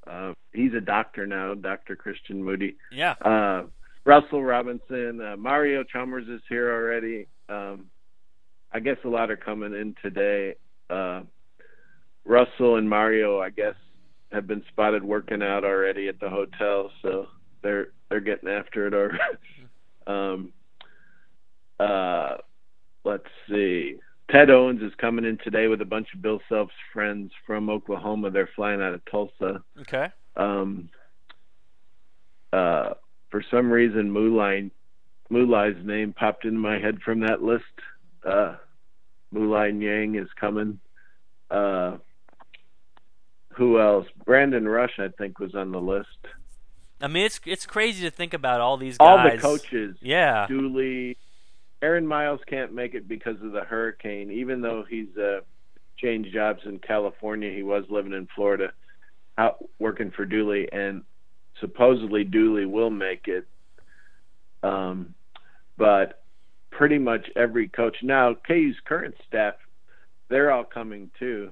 Uh, 0.06 0.34
he's 0.54 0.74
a 0.74 0.82
doctor 0.82 1.28
now, 1.28 1.54
Doctor 1.54 1.96
Christian 1.96 2.44
Moody. 2.44 2.78
Yeah. 2.92 3.12
Uh, 3.22 3.64
Russell 4.06 4.44
Robinson, 4.44 5.22
uh, 5.22 5.36
Mario 5.38 5.84
Chalmers 5.84 6.28
is 6.28 6.42
here 6.50 6.72
already. 6.72 7.28
Um, 7.48 7.86
I 8.72 8.80
guess 8.80 8.98
a 9.04 9.08
lot 9.08 9.30
are 9.30 9.38
coming 9.38 9.74
in 9.74 9.96
today. 10.02 10.56
Uh, 10.90 11.22
Russell 12.30 12.76
and 12.76 12.88
Mario, 12.88 13.40
I 13.40 13.50
guess, 13.50 13.74
have 14.32 14.46
been 14.46 14.64
spotted 14.70 15.04
working 15.04 15.42
out 15.42 15.64
already 15.64 16.08
at 16.08 16.20
the 16.20 16.30
hotel, 16.30 16.92
so 17.02 17.26
they're 17.64 17.88
they're 18.10 18.20
getting 18.20 18.48
after 18.48 18.86
it 18.86 18.94
already. 18.94 19.18
um, 20.08 20.54
uh, 21.80 22.38
let's 23.04 23.26
see. 23.50 23.96
Ted 24.30 24.52
Owens 24.52 24.84
is 24.84 24.92
coming 25.02 25.26
in 25.26 25.40
today 25.44 25.68
with 25.68 25.82
a 25.82 25.86
bunch 25.86 26.10
of 26.14 26.22
Bill 26.22 26.40
Self's 26.48 26.72
friends 26.94 27.32
from 27.48 27.68
Oklahoma. 27.68 28.30
They're 28.30 28.50
flying 28.56 28.80
out 28.80 28.94
of 28.94 29.02
Tulsa. 29.10 29.64
Okay. 29.82 30.06
Um, 30.36 30.90
uh, 32.54 32.94
for 33.32 33.44
some 33.50 33.72
reason, 33.72 34.12
Moulaye's 34.12 35.84
name 35.84 36.14
popped 36.14 36.46
into 36.46 36.60
my 36.60 36.78
head 36.78 37.00
from 37.04 37.22
that 37.22 37.42
list. 37.42 37.64
Uh, 38.24 38.58
Moulaye 39.34 39.74
Niang 39.74 40.14
is 40.14 40.30
coming. 40.40 40.80
Uh, 41.50 41.98
who 43.60 43.78
else? 43.80 44.08
Brandon 44.26 44.68
Rush, 44.68 44.94
I 45.00 45.10
think, 45.10 45.38
was 45.38 45.54
on 45.54 45.72
the 45.72 45.82
list. 45.82 46.08
I 47.02 47.08
mean, 47.08 47.26
it's 47.26 47.42
it's 47.46 47.66
crazy 47.66 48.04
to 48.06 48.10
think 48.10 48.34
about 48.34 48.62
all 48.62 48.78
these 48.78 48.98
guys. 48.98 49.08
All 49.08 49.30
the 49.30 49.38
coaches. 49.38 49.98
Yeah. 50.02 50.48
Dooley. 50.48 51.18
Aaron 51.82 52.08
Miles 52.08 52.40
can't 52.48 52.74
make 52.74 52.94
it 52.94 53.08
because 53.08 53.36
of 53.44 53.52
the 53.52 53.62
hurricane. 53.62 54.32
Even 54.32 54.62
though 54.62 54.86
he's 54.90 55.16
uh, 55.18 55.42
changed 55.98 56.34
jobs 56.34 56.62
in 56.66 56.80
California, 56.80 57.52
he 57.54 57.64
was 57.64 57.84
living 57.90 58.14
in 58.14 58.28
Florida, 58.34 58.72
out 59.38 59.64
working 59.78 60.12
for 60.12 60.26
Dooley, 60.26 60.70
and 60.72 61.04
supposedly 61.60 62.24
Dooley 62.24 62.66
will 62.66 62.90
make 62.90 63.28
it. 63.28 63.46
Um, 64.64 65.14
but 65.78 66.24
pretty 66.72 66.98
much 66.98 67.28
every 67.36 67.68
coach 67.68 67.98
now, 68.04 68.34
KU's 68.34 68.76
current 68.86 69.16
staff, 69.28 69.56
they're 70.30 70.52
all 70.52 70.66
coming 70.66 71.12
too. 71.20 71.52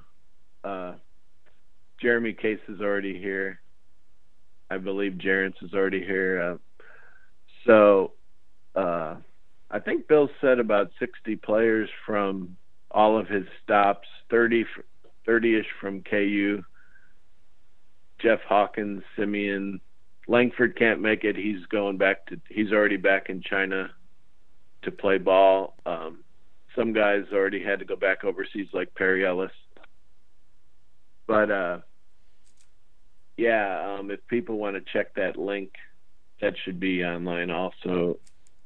Uh, 0.63 0.93
Jeremy 2.01 2.33
Case 2.33 2.59
is 2.67 2.81
already 2.81 3.17
here. 3.17 3.59
I 4.69 4.77
believe 4.77 5.13
Jarence 5.13 5.61
is 5.61 5.73
already 5.73 6.03
here. 6.03 6.41
Uh, 6.41 6.57
so 7.65 8.11
uh, 8.75 9.15
I 9.71 9.79
think 9.79 10.07
Bill 10.07 10.29
said 10.41 10.59
about 10.59 10.91
60 10.99 11.35
players 11.37 11.89
from 12.05 12.57
all 12.91 13.17
of 13.17 13.27
his 13.27 13.45
stops, 13.63 14.07
30 14.29 14.65
30ish 15.27 15.65
from 15.81 16.01
KU. 16.03 16.63
Jeff 18.19 18.39
Hawkins, 18.47 19.03
Simien, 19.17 19.79
Langford 20.27 20.77
can't 20.77 21.01
make 21.01 21.23
it. 21.23 21.35
He's 21.35 21.65
going 21.67 21.97
back 21.97 22.25
to. 22.27 22.39
He's 22.49 22.71
already 22.71 22.97
back 22.97 23.29
in 23.29 23.41
China 23.41 23.91
to 24.83 24.91
play 24.91 25.17
ball. 25.17 25.75
Um, 25.85 26.23
some 26.75 26.93
guys 26.93 27.23
already 27.33 27.63
had 27.63 27.79
to 27.79 27.85
go 27.85 27.95
back 27.95 28.23
overseas, 28.23 28.67
like 28.73 28.93
Perry 28.95 29.25
Ellis. 29.25 29.51
But 31.27 31.51
uh, 31.51 31.79
yeah, 33.35 33.97
um, 33.99 34.09
if 34.09 34.25
people 34.27 34.57
want 34.57 34.75
to 34.75 34.93
check 34.93 35.15
that 35.15 35.37
link, 35.37 35.73
that 36.41 36.55
should 36.63 36.79
be 36.79 37.03
online. 37.03 37.51
Also, 37.51 38.19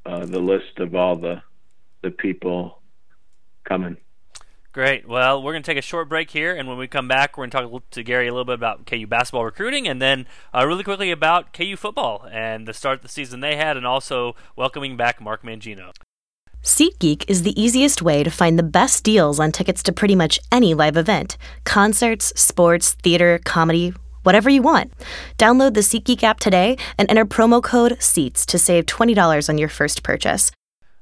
uh, 0.05 0.25
the 0.25 0.39
list 0.39 0.77
of 0.77 0.95
all 0.95 1.15
the 1.15 1.41
the 2.01 2.11
people 2.11 2.79
coming. 3.63 3.97
Great. 4.73 5.05
Well, 5.05 5.43
we're 5.43 5.51
going 5.51 5.63
to 5.63 5.69
take 5.69 5.77
a 5.77 5.81
short 5.81 6.07
break 6.07 6.31
here, 6.31 6.55
and 6.55 6.65
when 6.65 6.77
we 6.77 6.87
come 6.87 7.07
back, 7.07 7.37
we're 7.37 7.45
going 7.45 7.51
to 7.51 7.69
talk 7.69 7.89
to 7.91 8.03
Gary 8.03 8.27
a 8.27 8.31
little 8.31 8.45
bit 8.45 8.55
about 8.55 8.85
KU 8.85 9.05
basketball 9.05 9.43
recruiting, 9.43 9.85
and 9.85 10.01
then 10.01 10.25
uh, 10.53 10.65
really 10.65 10.85
quickly 10.85 11.11
about 11.11 11.51
KU 11.51 11.75
football 11.75 12.25
and 12.31 12.65
the 12.65 12.73
start 12.73 12.99
of 12.99 13.01
the 13.01 13.09
season 13.09 13.41
they 13.41 13.57
had, 13.57 13.75
and 13.75 13.85
also 13.85 14.33
welcoming 14.55 14.95
back 14.95 15.19
Mark 15.19 15.43
Mangino. 15.43 15.91
SeatGeek 16.63 17.25
is 17.27 17.41
the 17.41 17.59
easiest 17.59 18.03
way 18.03 18.23
to 18.23 18.29
find 18.29 18.57
the 18.57 18.63
best 18.63 19.03
deals 19.03 19.39
on 19.39 19.51
tickets 19.51 19.81
to 19.81 19.91
pretty 19.91 20.13
much 20.13 20.39
any 20.51 20.75
live 20.75 20.95
event 20.95 21.35
concerts, 21.65 22.31
sports, 22.39 22.93
theater, 23.01 23.39
comedy, 23.43 23.95
whatever 24.21 24.47
you 24.47 24.61
want. 24.61 24.93
Download 25.39 25.73
the 25.73 25.79
SeatGeek 25.79 26.21
app 26.21 26.39
today 26.39 26.77
and 26.99 27.09
enter 27.09 27.25
promo 27.25 27.63
code 27.63 27.99
SEATS 27.99 28.45
to 28.45 28.59
save 28.59 28.85
$20 28.85 29.49
on 29.49 29.57
your 29.57 29.69
first 29.69 30.03
purchase. 30.03 30.51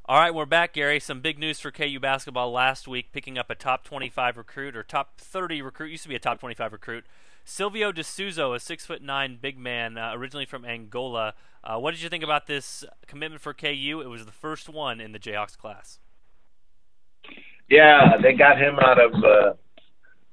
All 0.05 0.17
right, 0.17 0.33
we're 0.33 0.45
back, 0.45 0.73
Gary. 0.73 0.97
Some 0.97 1.19
big 1.19 1.37
news 1.37 1.59
for 1.59 1.71
KU 1.71 1.99
basketball 1.99 2.53
last 2.53 2.87
week, 2.87 3.11
picking 3.11 3.37
up 3.37 3.49
a 3.49 3.55
top 3.55 3.83
25 3.83 4.37
recruit 4.37 4.77
or 4.77 4.83
top 4.83 5.19
30 5.19 5.61
recruit. 5.61 5.91
Used 5.91 6.03
to 6.03 6.09
be 6.09 6.15
a 6.15 6.19
top 6.19 6.39
25 6.39 6.71
recruit. 6.71 7.03
Silvio 7.43 7.91
De 7.91 8.03
Souza, 8.03 8.49
a 8.49 8.59
six 8.61 8.85
foot 8.85 9.01
nine 9.01 9.37
big 9.41 9.57
man, 9.57 9.97
uh, 9.97 10.11
originally 10.13 10.45
from 10.45 10.63
Angola. 10.63 11.33
Uh, 11.63 11.77
what 11.77 11.91
did 11.91 12.01
you 12.01 12.09
think 12.09 12.23
about 12.23 12.47
this 12.47 12.83
commitment 13.07 13.41
for 13.41 13.53
KU? 13.53 14.01
It 14.03 14.07
was 14.07 14.25
the 14.25 14.31
first 14.31 14.69
one 14.69 15.01
in 15.01 15.11
the 15.11 15.19
Jayhawks 15.19 15.57
class. 15.57 15.99
Yeah, 17.69 18.17
they 18.21 18.33
got 18.33 18.57
him 18.57 18.79
out 18.79 18.99
of 18.99 19.13
uh, 19.23 19.53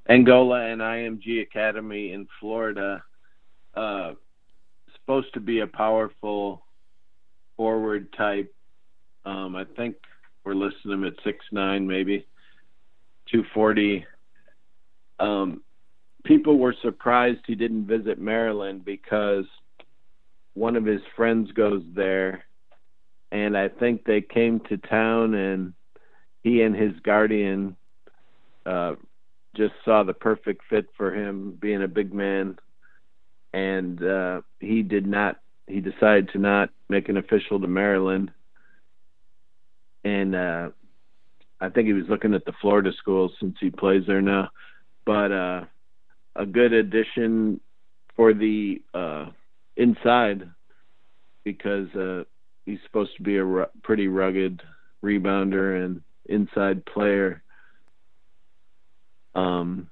Angola 0.08 0.66
and 0.66 0.80
IMG 0.80 1.42
Academy 1.42 2.12
in 2.12 2.28
Florida. 2.40 3.02
Uh, 3.74 4.12
supposed 4.94 5.32
to 5.34 5.40
be 5.40 5.60
a 5.60 5.66
powerful 5.66 6.64
forward 7.56 8.12
type. 8.12 8.52
Um, 9.24 9.54
I 9.54 9.64
think 9.76 9.96
we're 10.44 10.54
listing 10.54 10.92
him 10.92 11.04
at 11.04 11.14
six 11.24 11.44
nine, 11.52 11.86
maybe 11.86 12.26
two 13.30 13.44
forty. 13.52 14.04
Um, 15.18 15.62
people 16.24 16.58
were 16.58 16.74
surprised 16.82 17.40
he 17.46 17.54
didn't 17.54 17.86
visit 17.86 18.18
Maryland 18.18 18.84
because 18.84 19.44
one 20.56 20.74
of 20.74 20.86
his 20.86 21.02
friends 21.14 21.52
goes 21.52 21.82
there, 21.94 22.44
and 23.30 23.56
I 23.56 23.68
think 23.68 24.04
they 24.04 24.22
came 24.22 24.60
to 24.68 24.78
town, 24.78 25.34
and 25.34 25.74
he 26.42 26.62
and 26.62 26.74
his 26.74 26.92
guardian 27.04 27.76
uh, 28.64 28.94
just 29.54 29.74
saw 29.84 30.02
the 30.02 30.14
perfect 30.14 30.62
fit 30.70 30.86
for 30.96 31.14
him, 31.14 31.58
being 31.60 31.82
a 31.82 31.88
big 31.88 32.14
man, 32.14 32.58
and 33.52 34.02
uh, 34.02 34.40
he 34.58 34.82
did 34.82 35.06
not. 35.06 35.36
He 35.66 35.80
decided 35.80 36.30
to 36.32 36.38
not 36.38 36.70
make 36.88 37.10
an 37.10 37.18
official 37.18 37.60
to 37.60 37.66
Maryland, 37.66 38.30
and 40.04 40.34
uh, 40.34 40.70
I 41.60 41.68
think 41.68 41.86
he 41.86 41.92
was 41.92 42.08
looking 42.08 42.32
at 42.32 42.46
the 42.46 42.54
Florida 42.62 42.92
schools 42.98 43.32
since 43.40 43.56
he 43.60 43.70
plays 43.70 44.04
there 44.06 44.22
now. 44.22 44.48
But 45.04 45.32
uh, 45.32 45.64
a 46.34 46.46
good 46.46 46.72
addition 46.72 47.60
for 48.14 48.32
the 48.32 48.80
uh, 48.94 49.26
inside 49.76 50.50
because 51.44 51.88
uh, 51.94 52.24
he's 52.64 52.78
supposed 52.84 53.16
to 53.16 53.22
be 53.22 53.38
a 53.38 53.66
pretty 53.82 54.08
rugged 54.08 54.62
rebounder 55.04 55.84
and 55.84 56.02
inside 56.26 56.84
player. 56.86 57.42
Um, 59.34 59.88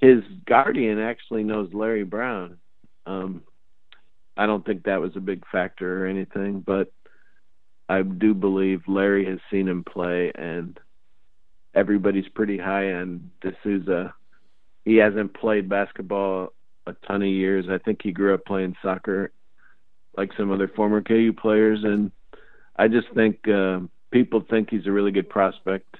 his 0.00 0.22
guardian 0.46 1.00
actually 1.00 1.42
knows 1.42 1.72
Larry 1.72 2.04
Brown. 2.04 2.58
Um, 3.06 3.42
I 4.36 4.46
don't 4.46 4.64
think 4.64 4.84
that 4.84 5.00
was 5.00 5.16
a 5.16 5.20
big 5.20 5.42
factor 5.50 6.04
or 6.04 6.06
anything, 6.06 6.60
but 6.64 6.92
I 7.88 8.02
do 8.02 8.34
believe 8.34 8.82
Larry 8.86 9.24
has 9.26 9.38
seen 9.50 9.66
him 9.66 9.82
play, 9.82 10.30
and 10.34 10.78
everybody's 11.74 12.28
pretty 12.28 12.58
high 12.58 12.92
on 12.92 13.30
De 13.40 13.52
Souza. 13.64 14.14
He 14.84 14.96
hasn't 14.96 15.34
played 15.34 15.68
basketball 15.68 16.52
a 16.88 17.06
ton 17.06 17.22
of 17.22 17.28
years. 17.28 17.66
I 17.70 17.78
think 17.78 18.00
he 18.02 18.12
grew 18.12 18.34
up 18.34 18.44
playing 18.44 18.76
soccer 18.82 19.32
like 20.16 20.30
some 20.36 20.50
other 20.50 20.68
former 20.68 21.00
KU 21.00 21.32
players, 21.32 21.84
and 21.84 22.10
I 22.76 22.88
just 22.88 23.06
think 23.14 23.46
uh, 23.48 23.80
people 24.10 24.44
think 24.50 24.70
he's 24.70 24.86
a 24.86 24.92
really 24.92 25.12
good 25.12 25.28
prospect. 25.28 25.94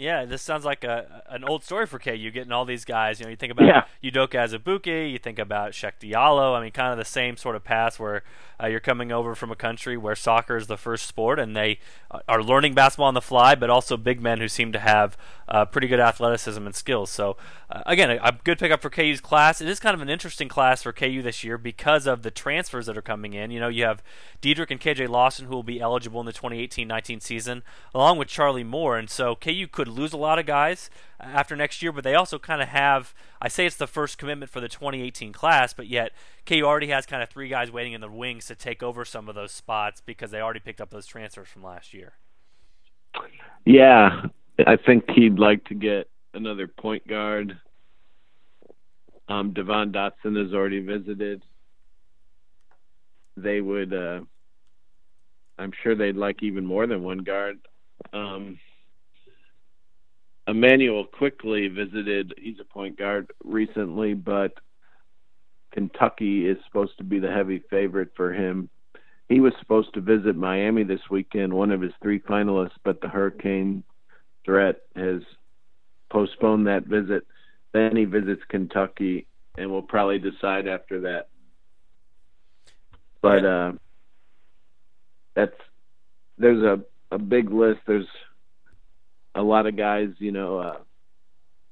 Yeah, 0.00 0.24
this 0.24 0.40
sounds 0.40 0.64
like 0.64 0.82
a 0.82 1.22
an 1.28 1.44
old 1.44 1.62
story 1.62 1.84
for 1.84 1.98
KU 1.98 2.30
getting 2.30 2.52
all 2.52 2.64
these 2.64 2.86
guys. 2.86 3.20
You 3.20 3.26
know, 3.26 3.30
you 3.30 3.36
think 3.36 3.52
about 3.52 3.66
yeah. 3.66 4.10
Udoka 4.10 4.48
Azubuike, 4.48 5.12
you 5.12 5.18
think 5.18 5.38
about 5.38 5.72
Cheick 5.72 5.92
Diallo. 6.00 6.56
I 6.56 6.62
mean, 6.62 6.70
kind 6.70 6.90
of 6.90 6.96
the 6.96 7.04
same 7.04 7.36
sort 7.36 7.54
of 7.54 7.64
path 7.64 8.00
where 8.00 8.22
uh, 8.62 8.66
you're 8.66 8.80
coming 8.80 9.12
over 9.12 9.34
from 9.34 9.50
a 9.50 9.56
country 9.56 9.98
where 9.98 10.14
soccer 10.14 10.56
is 10.56 10.68
the 10.68 10.78
first 10.78 11.06
sport, 11.06 11.38
and 11.38 11.54
they 11.54 11.80
uh, 12.10 12.20
are 12.26 12.42
learning 12.42 12.72
basketball 12.72 13.08
on 13.08 13.14
the 13.14 13.20
fly, 13.20 13.54
but 13.54 13.68
also 13.68 13.98
big 13.98 14.22
men 14.22 14.38
who 14.38 14.48
seem 14.48 14.72
to 14.72 14.78
have 14.78 15.18
uh, 15.48 15.64
pretty 15.64 15.88
good 15.88 16.00
athleticism 16.00 16.64
and 16.64 16.74
skills. 16.74 17.10
So, 17.10 17.36
uh, 17.70 17.82
again, 17.86 18.10
a, 18.10 18.20
a, 18.22 18.32
good 18.44 18.58
pickup 18.58 18.80
for 18.80 18.88
KU's 18.88 19.20
class. 19.20 19.60
It 19.60 19.68
is 19.68 19.80
kind 19.80 19.94
of 19.94 20.00
an 20.00 20.08
interesting 20.08 20.48
class 20.48 20.82
for 20.82 20.92
KU 20.92 21.22
this 21.22 21.42
year 21.42 21.58
because 21.58 22.06
of 22.06 22.22
the 22.22 22.30
transfers 22.30 22.86
that 22.86 22.96
are 22.96 23.02
coming 23.02 23.34
in. 23.34 23.50
You 23.50 23.60
know, 23.60 23.68
you 23.68 23.84
have 23.84 24.02
Dedric 24.40 24.70
and 24.70 24.80
KJ 24.80 25.08
Lawson 25.08 25.46
who 25.46 25.54
will 25.54 25.62
be 25.62 25.80
eligible 25.80 26.20
in 26.20 26.26
the 26.26 26.32
2018-19 26.32 27.20
season, 27.20 27.62
along 27.94 28.18
with 28.18 28.28
Charlie 28.28 28.64
Moore, 28.64 28.96
and 28.96 29.10
so 29.10 29.34
KU 29.34 29.66
could 29.70 29.88
lose 29.90 30.12
a 30.12 30.16
lot 30.16 30.38
of 30.38 30.46
guys 30.46 30.90
after 31.18 31.56
next 31.56 31.82
year, 31.82 31.92
but 31.92 32.04
they 32.04 32.14
also 32.14 32.38
kind 32.38 32.62
of 32.62 32.68
have. 32.68 33.14
I 33.40 33.48
say 33.48 33.66
it's 33.66 33.76
the 33.76 33.86
first 33.86 34.18
commitment 34.18 34.50
for 34.50 34.60
the 34.60 34.68
2018 34.68 35.32
class, 35.32 35.72
but 35.72 35.86
yet 35.86 36.12
KU 36.46 36.62
already 36.62 36.88
has 36.88 37.06
kind 37.06 37.22
of 37.22 37.28
three 37.28 37.48
guys 37.48 37.70
waiting 37.70 37.92
in 37.92 38.00
the 38.00 38.10
wings 38.10 38.46
to 38.46 38.54
take 38.54 38.82
over 38.82 39.04
some 39.04 39.28
of 39.28 39.34
those 39.34 39.52
spots 39.52 40.00
because 40.04 40.30
they 40.30 40.40
already 40.40 40.60
picked 40.60 40.80
up 40.80 40.90
those 40.90 41.06
transfers 41.06 41.48
from 41.48 41.62
last 41.62 41.92
year. 41.92 42.14
Yeah, 43.64 44.22
I 44.66 44.76
think 44.76 45.04
he'd 45.10 45.38
like 45.38 45.64
to 45.66 45.74
get 45.74 46.08
another 46.34 46.66
point 46.66 47.06
guard. 47.06 47.58
Um, 49.28 49.52
Devon 49.52 49.92
Dotson 49.92 50.36
has 50.36 50.52
already 50.52 50.80
visited. 50.80 51.44
They 53.36 53.60
would, 53.60 53.94
uh, 53.94 54.20
I'm 55.58 55.72
sure 55.82 55.94
they'd 55.94 56.16
like 56.16 56.42
even 56.42 56.66
more 56.66 56.86
than 56.86 57.04
one 57.04 57.18
guard. 57.18 57.58
Um, 58.12 58.58
Immanuel 60.50 61.04
Quickley 61.04 61.68
visited. 61.68 62.34
He's 62.38 62.58
a 62.60 62.64
point 62.64 62.98
guard 62.98 63.32
recently, 63.44 64.14
but 64.14 64.52
Kentucky 65.72 66.46
is 66.48 66.58
supposed 66.66 66.98
to 66.98 67.04
be 67.04 67.20
the 67.20 67.30
heavy 67.30 67.62
favorite 67.70 68.10
for 68.16 68.32
him. 68.32 68.68
He 69.28 69.38
was 69.38 69.52
supposed 69.60 69.94
to 69.94 70.00
visit 70.00 70.34
Miami 70.36 70.82
this 70.82 71.08
weekend, 71.08 71.52
one 71.54 71.70
of 71.70 71.80
his 71.80 71.92
three 72.02 72.18
finalists, 72.18 72.72
but 72.84 73.00
the 73.00 73.08
hurricane 73.08 73.84
threat 74.44 74.80
has 74.96 75.22
postponed 76.10 76.66
that 76.66 76.86
visit. 76.86 77.24
Then 77.72 77.94
he 77.94 78.04
visits 78.04 78.42
Kentucky, 78.48 79.28
and 79.56 79.70
we'll 79.70 79.82
probably 79.82 80.18
decide 80.18 80.66
after 80.66 81.00
that. 81.02 81.28
But 83.22 83.44
uh, 83.44 83.72
that's 85.36 85.54
there's 86.38 86.62
a 86.64 86.80
a 87.12 87.18
big 87.18 87.50
list. 87.50 87.80
There's 87.86 88.06
a 89.34 89.42
lot 89.42 89.66
of 89.66 89.76
guys. 89.76 90.08
You 90.18 90.32
know, 90.32 90.58
uh, 90.58 90.78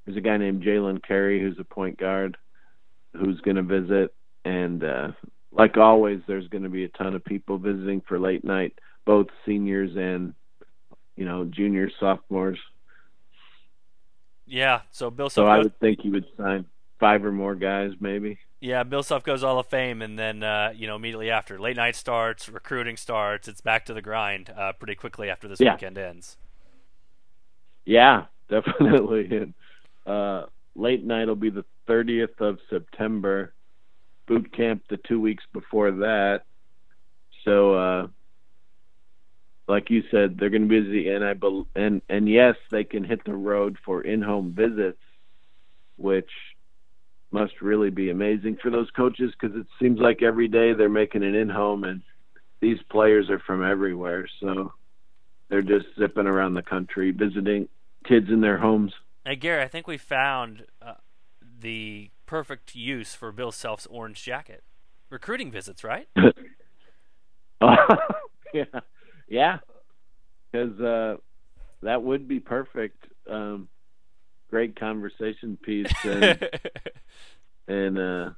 there's 0.04 0.16
a 0.16 0.22
guy 0.22 0.36
named 0.36 0.62
Jalen 0.62 1.02
Carey 1.06 1.40
who's 1.40 1.58
a 1.58 1.64
point 1.64 1.98
guard 1.98 2.36
who's 3.14 3.40
going 3.40 3.56
to 3.56 3.62
visit, 3.62 4.14
and 4.44 4.82
uh, 4.84 5.08
like 5.52 5.76
always, 5.76 6.20
there's 6.26 6.48
going 6.48 6.64
to 6.64 6.68
be 6.68 6.84
a 6.84 6.88
ton 6.88 7.14
of 7.14 7.24
people 7.24 7.58
visiting 7.58 8.00
for 8.06 8.18
late 8.18 8.44
night, 8.44 8.78
both 9.04 9.26
seniors 9.46 9.96
and 9.96 10.34
you 11.16 11.24
know 11.24 11.44
juniors, 11.44 11.92
sophomores. 11.98 12.58
Yeah, 14.46 14.80
so 14.90 15.10
Bill. 15.10 15.30
So 15.30 15.46
I 15.46 15.58
would 15.58 15.78
think 15.78 16.00
he 16.00 16.10
would 16.10 16.26
sign 16.36 16.64
five 16.98 17.24
or 17.24 17.32
more 17.32 17.54
guys, 17.54 17.92
maybe. 18.00 18.38
Yeah, 18.60 18.82
Bill 18.82 19.02
Self 19.02 19.22
goes 19.22 19.42
Hall 19.42 19.58
of 19.58 19.66
Fame, 19.66 20.02
and 20.02 20.18
then 20.18 20.42
uh, 20.42 20.72
you 20.74 20.86
know 20.86 20.96
immediately 20.96 21.30
after, 21.30 21.58
late 21.58 21.76
night 21.76 21.96
starts, 21.96 22.48
recruiting 22.48 22.96
starts. 22.96 23.46
It's 23.46 23.60
back 23.60 23.84
to 23.86 23.94
the 23.94 24.02
grind 24.02 24.52
uh, 24.56 24.72
pretty 24.72 24.94
quickly 24.94 25.30
after 25.30 25.48
this 25.48 25.60
yeah. 25.60 25.74
weekend 25.74 25.98
ends. 25.98 26.36
Yeah, 27.88 28.26
definitely. 28.50 29.28
And, 29.34 29.54
uh, 30.06 30.46
late 30.76 31.04
night 31.04 31.26
will 31.26 31.36
be 31.36 31.50
the 31.50 31.64
30th 31.88 32.38
of 32.40 32.58
September. 32.68 33.54
Boot 34.26 34.52
camp 34.54 34.82
the 34.90 34.98
two 35.08 35.18
weeks 35.20 35.42
before 35.54 35.90
that. 35.90 36.42
So, 37.46 37.74
uh, 37.74 38.06
like 39.68 39.88
you 39.88 40.02
said, 40.10 40.36
they're 40.38 40.50
going 40.50 40.62
to 40.62 40.68
be 40.68 40.80
busy, 40.80 41.08
and 41.08 41.24
I 41.24 41.32
be- 41.32 41.64
and 41.74 42.02
and 42.10 42.28
yes, 42.28 42.56
they 42.70 42.84
can 42.84 43.04
hit 43.04 43.24
the 43.24 43.34
road 43.34 43.78
for 43.86 44.02
in-home 44.02 44.52
visits, 44.52 45.00
which 45.96 46.28
must 47.30 47.60
really 47.62 47.88
be 47.90 48.10
amazing 48.10 48.58
for 48.62 48.70
those 48.70 48.90
coaches 48.90 49.32
because 49.38 49.56
it 49.56 49.66
seems 49.80 49.98
like 49.98 50.22
every 50.22 50.48
day 50.48 50.74
they're 50.74 50.88
making 50.90 51.22
an 51.22 51.34
in-home, 51.34 51.84
and 51.84 52.02
these 52.60 52.78
players 52.90 53.30
are 53.30 53.40
from 53.40 53.64
everywhere, 53.64 54.26
so 54.40 54.72
they're 55.48 55.62
just 55.62 55.86
zipping 55.98 56.26
around 56.26 56.52
the 56.52 56.62
country 56.62 57.12
visiting 57.12 57.68
kids 58.06 58.28
in 58.30 58.40
their 58.40 58.58
homes. 58.58 58.92
Hey, 59.24 59.36
Gary, 59.36 59.62
I 59.62 59.68
think 59.68 59.86
we 59.86 59.98
found 59.98 60.66
uh, 60.80 60.94
the 61.60 62.10
perfect 62.26 62.74
use 62.74 63.14
for 63.14 63.32
Bill 63.32 63.52
Self's 63.52 63.86
orange 63.86 64.22
jacket. 64.22 64.62
Recruiting 65.10 65.50
visits, 65.50 65.82
right? 65.82 66.08
uh, 66.16 66.20
yeah, 68.54 68.64
yeah, 69.28 69.58
because 70.50 70.78
uh, 70.80 71.16
that 71.82 72.02
would 72.02 72.28
be 72.28 72.40
perfect. 72.40 73.04
Um, 73.28 73.68
great 74.50 74.78
conversation 74.78 75.58
piece, 75.62 75.92
and 76.04 76.48
and 77.68 77.98
uh, 77.98 78.30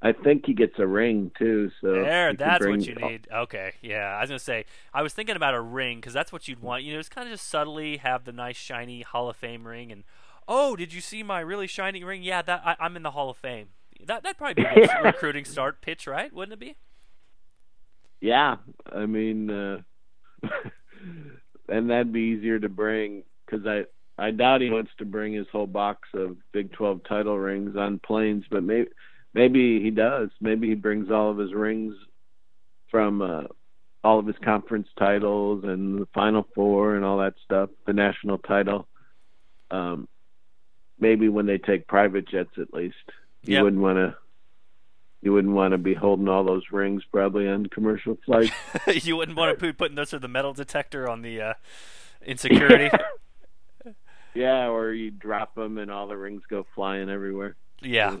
I 0.00 0.12
think 0.12 0.46
he 0.46 0.54
gets 0.54 0.74
a 0.78 0.86
ring 0.86 1.32
too. 1.36 1.70
So 1.80 1.92
there, 1.92 2.32
that's 2.32 2.64
what 2.64 2.86
you 2.86 2.94
need. 2.94 3.26
Okay, 3.32 3.72
yeah. 3.82 4.16
I 4.16 4.20
was 4.20 4.30
gonna 4.30 4.38
say 4.38 4.64
I 4.94 5.02
was 5.02 5.12
thinking 5.12 5.34
about 5.34 5.54
a 5.54 5.60
ring 5.60 5.98
because 5.98 6.12
that's 6.12 6.32
what 6.32 6.46
you'd 6.46 6.60
want. 6.60 6.84
You 6.84 6.92
know, 6.92 7.00
just 7.00 7.10
kind 7.10 7.26
of 7.26 7.34
just 7.34 7.48
subtly 7.48 7.96
have 7.96 8.24
the 8.24 8.32
nice 8.32 8.56
shiny 8.56 9.02
Hall 9.02 9.28
of 9.28 9.36
Fame 9.36 9.66
ring, 9.66 9.90
and 9.90 10.04
oh, 10.46 10.76
did 10.76 10.92
you 10.92 11.00
see 11.00 11.24
my 11.24 11.40
really 11.40 11.66
shiny 11.66 12.04
ring? 12.04 12.22
Yeah, 12.22 12.42
that 12.42 12.62
I, 12.64 12.86
am 12.86 12.94
in 12.94 13.02
the 13.02 13.10
Hall 13.10 13.30
of 13.30 13.38
Fame. 13.38 13.68
That 14.06 14.22
that'd 14.22 14.38
probably 14.38 14.62
be 14.62 14.68
a 14.68 15.02
recruiting 15.04 15.44
start 15.44 15.80
pitch, 15.80 16.06
right? 16.06 16.32
Wouldn't 16.32 16.52
it 16.52 16.60
be? 16.60 16.76
Yeah, 18.20 18.56
I 18.92 19.06
mean, 19.06 19.50
uh, 19.50 19.78
and 21.68 21.90
that'd 21.90 22.12
be 22.12 22.20
easier 22.20 22.60
to 22.60 22.68
bring 22.68 23.24
because 23.44 23.66
I 23.66 23.86
I 24.16 24.30
doubt 24.30 24.60
he 24.60 24.70
wants 24.70 24.92
to 24.98 25.04
bring 25.04 25.32
his 25.32 25.46
whole 25.50 25.66
box 25.66 26.08
of 26.14 26.36
Big 26.52 26.72
12 26.72 27.00
title 27.08 27.36
rings 27.36 27.76
on 27.76 27.98
planes, 27.98 28.44
but 28.48 28.62
maybe 28.62 28.90
maybe 29.34 29.80
he 29.80 29.90
does. 29.90 30.30
Maybe 30.40 30.68
he 30.68 30.74
brings 30.74 31.10
all 31.10 31.30
of 31.30 31.38
his 31.38 31.52
rings 31.52 31.94
from 32.90 33.22
uh, 33.22 33.44
all 34.02 34.18
of 34.18 34.26
his 34.26 34.36
conference 34.44 34.88
titles 34.98 35.64
and 35.64 36.00
the 36.00 36.06
Final 36.14 36.46
Four 36.54 36.96
and 36.96 37.04
all 37.04 37.18
that 37.18 37.34
stuff, 37.44 37.70
the 37.86 37.92
national 37.92 38.38
title. 38.38 38.86
Um, 39.70 40.08
maybe 40.98 41.28
when 41.28 41.46
they 41.46 41.58
take 41.58 41.86
private 41.86 42.28
jets, 42.28 42.50
at 42.58 42.72
least 42.72 42.96
you 43.42 43.54
yep. 43.54 43.64
wouldn't 43.64 43.82
want 43.82 43.96
to. 43.96 44.16
You 45.20 45.32
wouldn't 45.32 45.54
want 45.54 45.72
to 45.72 45.78
be 45.78 45.94
holding 45.94 46.28
all 46.28 46.44
those 46.44 46.62
rings 46.70 47.02
probably 47.10 47.48
on 47.48 47.66
commercial 47.66 48.16
flights. 48.24 48.52
you 49.04 49.16
wouldn't 49.16 49.36
want 49.36 49.58
to 49.58 49.66
be 49.66 49.72
putting 49.72 49.96
those 49.96 50.10
through 50.10 50.20
the 50.20 50.28
metal 50.28 50.52
detector 50.52 51.08
on 51.08 51.22
the 51.22 51.40
uh, 51.40 51.54
insecurity. 52.24 52.88
yeah, 54.34 54.68
or 54.68 54.92
you 54.92 55.10
drop 55.10 55.56
them 55.56 55.76
and 55.76 55.90
all 55.90 56.06
the 56.06 56.16
rings 56.16 56.42
go 56.48 56.64
flying 56.72 57.10
everywhere. 57.10 57.56
Yeah, 57.82 58.18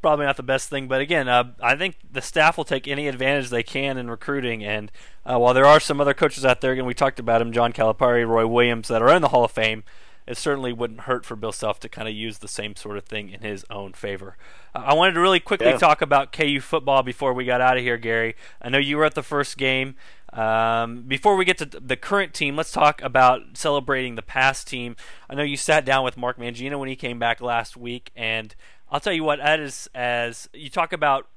probably 0.00 0.26
not 0.26 0.36
the 0.36 0.42
best 0.42 0.68
thing. 0.68 0.88
But 0.88 1.00
again, 1.00 1.28
uh, 1.28 1.52
I 1.60 1.76
think 1.76 1.96
the 2.10 2.22
staff 2.22 2.56
will 2.56 2.64
take 2.64 2.88
any 2.88 3.08
advantage 3.08 3.50
they 3.50 3.62
can 3.62 3.98
in 3.98 4.10
recruiting. 4.10 4.64
And 4.64 4.90
uh, 5.24 5.38
while 5.38 5.54
there 5.54 5.66
are 5.66 5.80
some 5.80 6.00
other 6.00 6.14
coaches 6.14 6.44
out 6.44 6.60
there, 6.60 6.72
again, 6.72 6.86
we 6.86 6.94
talked 6.94 7.18
about 7.18 7.42
him, 7.42 7.52
John 7.52 7.72
Calipari, 7.72 8.26
Roy 8.26 8.46
Williams, 8.46 8.88
that 8.88 9.02
are 9.02 9.14
in 9.14 9.22
the 9.22 9.28
Hall 9.28 9.44
of 9.44 9.50
Fame. 9.50 9.84
It 10.26 10.36
certainly 10.36 10.72
wouldn't 10.72 11.00
hurt 11.00 11.24
for 11.26 11.34
Bill 11.34 11.50
Self 11.50 11.80
to 11.80 11.88
kind 11.88 12.06
of 12.06 12.14
use 12.14 12.38
the 12.38 12.46
same 12.46 12.76
sort 12.76 12.96
of 12.96 13.04
thing 13.04 13.30
in 13.30 13.40
his 13.40 13.64
own 13.68 13.94
favor. 13.94 14.36
Uh, 14.74 14.84
I 14.86 14.94
wanted 14.94 15.14
to 15.14 15.20
really 15.20 15.40
quickly 15.40 15.66
yeah. 15.68 15.76
talk 15.76 16.02
about 16.02 16.32
KU 16.32 16.60
football 16.60 17.02
before 17.02 17.32
we 17.32 17.44
got 17.44 17.60
out 17.60 17.76
of 17.76 17.82
here, 17.82 17.96
Gary. 17.96 18.36
I 18.62 18.68
know 18.68 18.78
you 18.78 18.96
were 18.96 19.04
at 19.04 19.14
the 19.14 19.24
first 19.24 19.56
game. 19.56 19.96
Um, 20.32 21.02
before 21.08 21.34
we 21.34 21.44
get 21.44 21.58
to 21.58 21.64
the 21.64 21.96
current 21.96 22.34
team, 22.34 22.54
let's 22.54 22.70
talk 22.70 23.02
about 23.02 23.42
celebrating 23.54 24.14
the 24.14 24.22
past 24.22 24.68
team. 24.68 24.94
I 25.28 25.34
know 25.34 25.42
you 25.42 25.56
sat 25.56 25.84
down 25.84 26.04
with 26.04 26.16
Mark 26.16 26.38
Mangino 26.38 26.78
when 26.78 26.88
he 26.88 26.94
came 26.94 27.18
back 27.18 27.40
last 27.40 27.76
week, 27.76 28.12
and 28.14 28.54
I'll 28.90 29.00
tell 29.00 29.12
you 29.12 29.24
what, 29.24 29.40
is 29.60 29.88
as 29.94 30.48
you 30.52 30.68
talk 30.68 30.92
about 30.92 31.28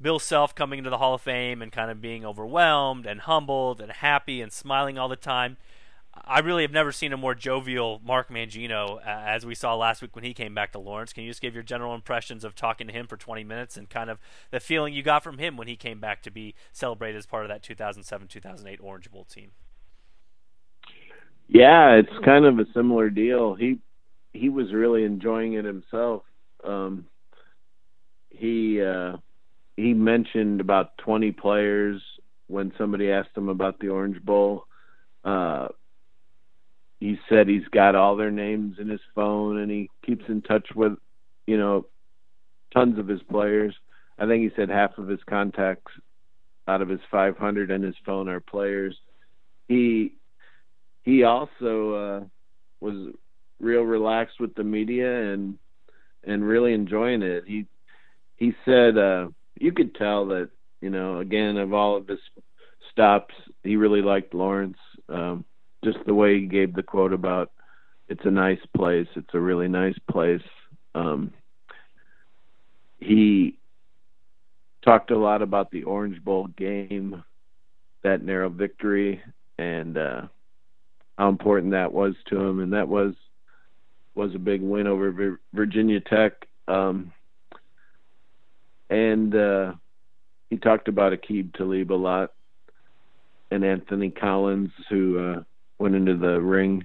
Bill 0.00 0.18
Self 0.18 0.54
coming 0.54 0.78
into 0.78 0.90
the 0.90 0.98
Hall 0.98 1.14
of 1.14 1.22
Fame 1.22 1.62
and 1.62 1.72
kind 1.72 1.90
of 1.90 2.00
being 2.00 2.24
overwhelmed 2.24 3.06
and 3.06 3.20
humbled 3.20 3.80
and 3.80 3.90
happy 3.90 4.40
and 4.40 4.52
smiling 4.52 4.98
all 4.98 5.08
the 5.08 5.16
time. 5.16 5.56
I 6.24 6.38
really 6.38 6.62
have 6.62 6.72
never 6.72 6.92
seen 6.92 7.12
a 7.12 7.16
more 7.16 7.34
jovial 7.34 8.00
Mark 8.04 8.30
Mangino 8.30 8.96
uh, 8.98 9.00
as 9.04 9.44
we 9.44 9.54
saw 9.54 9.74
last 9.74 10.00
week 10.00 10.14
when 10.14 10.24
he 10.24 10.32
came 10.32 10.54
back 10.54 10.72
to 10.72 10.78
Lawrence. 10.78 11.12
Can 11.12 11.24
you 11.24 11.30
just 11.30 11.42
give 11.42 11.54
your 11.54 11.62
general 11.62 11.94
impressions 11.94 12.42
of 12.42 12.54
talking 12.54 12.86
to 12.86 12.92
him 12.92 13.06
for 13.06 13.16
20 13.16 13.44
minutes 13.44 13.76
and 13.76 13.90
kind 13.90 14.08
of 14.08 14.18
the 14.50 14.60
feeling 14.60 14.94
you 14.94 15.02
got 15.02 15.22
from 15.22 15.38
him 15.38 15.56
when 15.56 15.68
he 15.68 15.76
came 15.76 16.00
back 16.00 16.22
to 16.22 16.30
be 16.30 16.54
celebrated 16.72 17.18
as 17.18 17.26
part 17.26 17.44
of 17.44 17.48
that 17.48 17.62
2007-2008 17.62 18.78
Orange 18.80 19.10
Bowl 19.10 19.24
team? 19.24 19.50
Yeah, 21.48 21.94
it's 21.94 22.24
kind 22.24 22.44
of 22.44 22.58
a 22.58 22.66
similar 22.74 23.10
deal. 23.10 23.54
He 23.54 23.78
he 24.32 24.48
was 24.48 24.72
really 24.72 25.04
enjoying 25.04 25.54
it 25.54 25.64
himself. 25.64 26.22
Um, 26.66 27.06
he 28.30 28.82
uh, 28.82 29.16
he 29.76 29.94
mentioned 29.94 30.60
about 30.60 30.96
20 30.98 31.32
players 31.32 32.02
when 32.48 32.72
somebody 32.78 33.10
asked 33.10 33.36
him 33.36 33.48
about 33.48 33.78
the 33.78 33.88
Orange 33.88 34.22
Bowl. 34.22 34.66
Uh, 35.24 35.68
he 37.00 37.18
said 37.28 37.48
he's 37.48 37.68
got 37.72 37.94
all 37.94 38.16
their 38.16 38.30
names 38.30 38.76
in 38.78 38.88
his 38.88 39.00
phone 39.14 39.58
and 39.58 39.70
he 39.70 39.90
keeps 40.04 40.24
in 40.28 40.40
touch 40.42 40.66
with, 40.74 40.92
you 41.46 41.58
know, 41.58 41.86
tons 42.72 42.98
of 42.98 43.06
his 43.06 43.22
players. 43.24 43.74
I 44.18 44.26
think 44.26 44.42
he 44.42 44.56
said 44.56 44.70
half 44.70 44.96
of 44.96 45.08
his 45.08 45.20
contacts 45.28 45.92
out 46.66 46.80
of 46.80 46.88
his 46.88 47.00
500 47.10 47.70
in 47.70 47.82
his 47.82 47.94
phone 48.04 48.28
are 48.28 48.40
players. 48.40 48.96
He 49.68 50.14
he 51.02 51.22
also 51.22 51.92
uh, 51.92 52.24
was 52.80 53.14
real 53.60 53.82
relaxed 53.82 54.40
with 54.40 54.54
the 54.54 54.64
media 54.64 55.32
and 55.32 55.58
and 56.26 56.44
really 56.44 56.74
enjoying 56.74 57.22
it. 57.22 57.44
He 57.46 57.66
he 58.36 58.52
said 58.64 58.98
uh, 58.98 59.28
you 59.58 59.72
could 59.72 59.94
tell 59.94 60.26
that 60.26 60.50
you 60.80 60.90
know 60.90 61.18
again 61.18 61.56
of 61.56 61.72
all 61.72 61.96
of 61.96 62.08
his 62.08 62.20
stops, 62.90 63.34
he 63.62 63.76
really 63.76 64.02
liked 64.02 64.34
Lawrence. 64.34 64.78
Um, 65.08 65.44
just 65.84 65.98
the 66.06 66.14
way 66.14 66.40
he 66.40 66.46
gave 66.46 66.74
the 66.74 66.82
quote 66.82 67.12
about 67.12 67.52
it's 68.08 68.24
a 68.24 68.30
nice 68.30 68.60
place, 68.76 69.08
it's 69.16 69.34
a 69.34 69.40
really 69.40 69.68
nice 69.68 69.98
place. 70.10 70.42
Um, 70.94 71.32
he 72.98 73.58
talked 74.84 75.10
a 75.10 75.18
lot 75.18 75.42
about 75.42 75.70
the 75.70 75.82
Orange 75.82 76.22
Bowl 76.24 76.46
game, 76.46 77.22
that 78.02 78.22
narrow 78.22 78.48
victory, 78.48 79.20
and 79.58 79.98
uh, 79.98 80.22
how 81.18 81.28
important 81.28 81.72
that 81.72 81.92
was 81.92 82.14
to 82.28 82.40
him, 82.40 82.60
and 82.60 82.72
that 82.72 82.88
was 82.88 83.14
was 84.16 84.34
a 84.34 84.38
big 84.38 84.62
win 84.62 84.86
over 84.86 85.38
Virginia 85.52 86.00
Tech. 86.00 86.32
Um, 86.66 87.12
and 88.88 89.34
uh, 89.34 89.74
he 90.50 90.56
talked 90.56 90.88
about 90.88 91.12
Aqib 91.12 91.54
Talib 91.54 91.92
a 91.92 91.94
lot, 91.94 92.32
and 93.50 93.64
Anthony 93.64 94.10
Collins, 94.10 94.70
who 94.88 95.18
uh, 95.18 95.42
went 95.78 95.94
into 95.94 96.16
the 96.16 96.40
ring, 96.40 96.84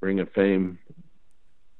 Ring 0.00 0.20
of 0.20 0.30
Fame. 0.32 0.78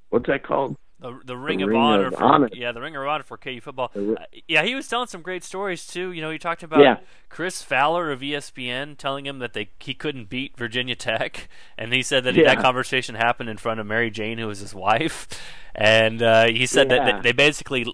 What's 0.08 0.26
that 0.26 0.44
called? 0.44 0.76
The, 0.98 1.20
the 1.26 1.36
Ring, 1.36 1.58
the 1.58 1.64
of, 1.64 1.70
ring 1.70 1.78
honor, 1.78 2.06
of 2.06 2.14
for, 2.14 2.24
honor, 2.24 2.48
Yeah, 2.54 2.72
the 2.72 2.80
Ring 2.80 2.96
of 2.96 3.02
Honor 3.02 3.22
for 3.22 3.36
KU 3.36 3.60
football. 3.60 3.90
Uh, 3.94 4.14
yeah, 4.48 4.62
he 4.62 4.74
was 4.74 4.88
telling 4.88 5.08
some 5.08 5.20
great 5.20 5.44
stories 5.44 5.86
too. 5.86 6.10
You 6.10 6.22
know, 6.22 6.30
he 6.30 6.38
talked 6.38 6.62
about 6.62 6.80
yeah. 6.80 6.98
Chris 7.28 7.60
Fowler 7.62 8.10
of 8.10 8.20
ESPN 8.20 8.96
telling 8.96 9.26
him 9.26 9.38
that 9.40 9.52
they 9.52 9.68
he 9.78 9.92
couldn't 9.92 10.30
beat 10.30 10.56
Virginia 10.56 10.96
Tech, 10.96 11.48
and 11.78 11.92
he 11.92 12.02
said 12.02 12.24
that 12.24 12.34
yeah. 12.34 12.44
that 12.44 12.62
conversation 12.62 13.14
happened 13.14 13.50
in 13.50 13.58
front 13.58 13.78
of 13.78 13.86
Mary 13.86 14.10
Jane, 14.10 14.38
who 14.38 14.46
was 14.46 14.60
his 14.60 14.74
wife, 14.74 15.28
and 15.74 16.22
uh, 16.22 16.46
he 16.46 16.64
said 16.64 16.90
yeah. 16.90 17.04
that 17.04 17.22
they 17.22 17.32
basically 17.32 17.84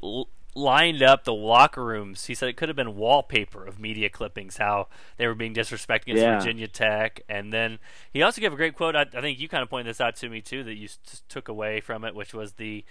lined 0.55 1.03
up 1.03 1.25
the 1.25 1.33
locker 1.33 1.85
rooms. 1.85 2.27
He 2.27 2.35
said 2.35 2.49
it 2.49 2.57
could 2.57 2.69
have 2.69 2.77
been 2.77 2.97
wallpaper 2.97 3.65
of 3.65 3.79
media 3.79 4.09
clippings 4.09 4.59
how 4.59 4.89
they 5.17 5.27
were 5.27 5.35
being 5.35 5.55
disrespected 5.55 6.03
against 6.03 6.23
yeah. 6.23 6.39
Virginia 6.39 6.69
Tech. 6.69 7.23
And 7.29 7.53
then 7.53 7.79
he 8.13 8.23
also 8.23 8.41
gave 8.41 8.53
a 8.53 8.57
great 8.57 8.77
quote. 8.77 8.95
I, 8.95 9.03
I, 9.03 9.21
think 9.21 9.39
you 9.39 9.49
kind 9.49 9.63
of 9.63 9.71
pointed 9.71 9.91
this 9.91 10.01
out 10.01 10.17
to 10.17 10.29
me 10.29 10.41
too 10.41 10.63
that 10.65 10.75
you 10.75 10.89
took 11.29 11.49
away 11.49 11.81
from 11.81 12.05
it, 12.05 12.15
which 12.15 12.35
was 12.35 12.55
the 12.55 12.85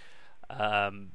um, 0.50 1.12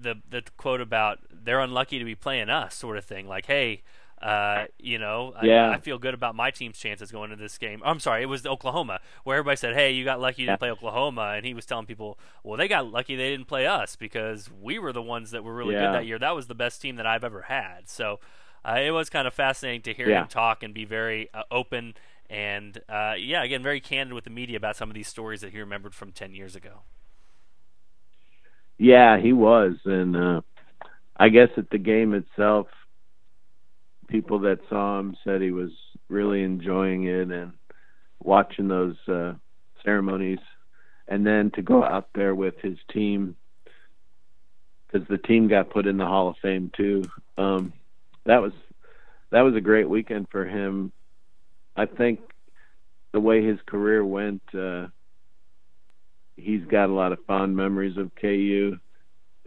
the 0.00 0.16
the 0.28 0.42
quote 0.56 0.80
about 0.80 1.18
they're 1.30 1.60
unlucky 1.60 1.98
to 1.98 2.04
be 2.04 2.14
playing 2.14 2.50
us, 2.50 2.74
sort 2.74 2.96
of 2.96 3.04
thing. 3.04 3.26
Like, 3.26 3.46
hey, 3.46 3.82
uh, 4.20 4.64
you 4.78 4.98
know, 4.98 5.34
yeah. 5.42 5.70
I, 5.70 5.74
I, 5.74 5.78
feel 5.78 5.98
good 5.98 6.14
about 6.14 6.34
my 6.34 6.50
team's 6.50 6.78
chances 6.78 7.12
going 7.12 7.30
into 7.30 7.42
this 7.42 7.58
game. 7.58 7.80
I'm 7.84 8.00
sorry, 8.00 8.22
it 8.22 8.26
was 8.26 8.44
Oklahoma 8.46 9.00
where 9.24 9.36
everybody 9.36 9.56
said, 9.56 9.74
"Hey, 9.74 9.92
you 9.92 10.04
got 10.04 10.20
lucky 10.20 10.42
you 10.42 10.48
didn't 10.48 10.58
play 10.58 10.70
Oklahoma," 10.70 11.34
and 11.36 11.46
he 11.46 11.54
was 11.54 11.66
telling 11.66 11.86
people, 11.86 12.18
"Well, 12.42 12.56
they 12.56 12.68
got 12.68 12.90
lucky 12.90 13.16
they 13.16 13.30
didn't 13.30 13.46
play 13.46 13.66
us 13.66 13.96
because 13.96 14.50
we 14.50 14.78
were 14.78 14.92
the 14.92 15.02
ones 15.02 15.30
that 15.30 15.44
were 15.44 15.54
really 15.54 15.74
yeah. 15.74 15.86
good 15.86 15.94
that 15.94 16.06
year. 16.06 16.18
That 16.18 16.34
was 16.34 16.46
the 16.46 16.54
best 16.54 16.82
team 16.82 16.96
that 16.96 17.06
I've 17.06 17.24
ever 17.24 17.42
had." 17.42 17.88
So 17.88 18.20
uh, 18.64 18.78
it 18.80 18.90
was 18.90 19.08
kind 19.08 19.26
of 19.26 19.34
fascinating 19.34 19.82
to 19.82 19.94
hear 19.94 20.08
yeah. 20.08 20.22
him 20.22 20.28
talk 20.28 20.62
and 20.62 20.74
be 20.74 20.84
very 20.84 21.28
uh, 21.32 21.42
open 21.50 21.94
and, 22.30 22.78
uh, 22.88 23.14
yeah, 23.18 23.42
again, 23.42 23.62
very 23.62 23.80
candid 23.80 24.12
with 24.12 24.24
the 24.24 24.30
media 24.30 24.56
about 24.56 24.76
some 24.76 24.90
of 24.90 24.94
these 24.94 25.08
stories 25.08 25.40
that 25.40 25.52
he 25.52 25.60
remembered 25.60 25.94
from 25.94 26.12
ten 26.12 26.34
years 26.34 26.54
ago. 26.54 26.82
Yeah, 28.76 29.18
he 29.18 29.32
was, 29.32 29.76
and 29.84 30.14
uh, 30.14 30.40
I 31.16 31.30
guess 31.30 31.48
at 31.56 31.70
the 31.70 31.78
game 31.78 32.14
itself 32.14 32.68
people 34.08 34.40
that 34.40 34.58
saw 34.68 34.98
him 34.98 35.16
said 35.22 35.40
he 35.40 35.52
was 35.52 35.70
really 36.08 36.42
enjoying 36.42 37.04
it 37.04 37.30
and 37.30 37.52
watching 38.20 38.68
those 38.68 38.96
uh, 39.06 39.34
ceremonies, 39.84 40.40
and 41.06 41.26
then 41.26 41.50
to 41.52 41.62
go 41.62 41.84
out 41.84 42.08
there 42.14 42.34
with 42.34 42.54
his 42.60 42.76
team 42.92 43.36
because 44.86 45.06
the 45.08 45.18
team 45.18 45.48
got 45.48 45.70
put 45.70 45.86
in 45.86 45.98
the 45.98 46.06
Hall 46.06 46.28
of 46.28 46.36
Fame 46.42 46.70
too. 46.76 47.04
Um, 47.36 47.72
that 48.24 48.42
was 48.42 48.52
that 49.30 49.42
was 49.42 49.54
a 49.54 49.60
great 49.60 49.88
weekend 49.88 50.28
for 50.30 50.44
him. 50.44 50.92
I 51.76 51.86
think 51.86 52.20
the 53.12 53.20
way 53.20 53.44
his 53.44 53.58
career 53.66 54.04
went, 54.04 54.42
uh, 54.54 54.86
he's 56.36 56.64
got 56.64 56.88
a 56.88 56.92
lot 56.92 57.12
of 57.12 57.24
fond 57.26 57.56
memories 57.56 57.96
of 57.96 58.10
KU, 58.20 58.78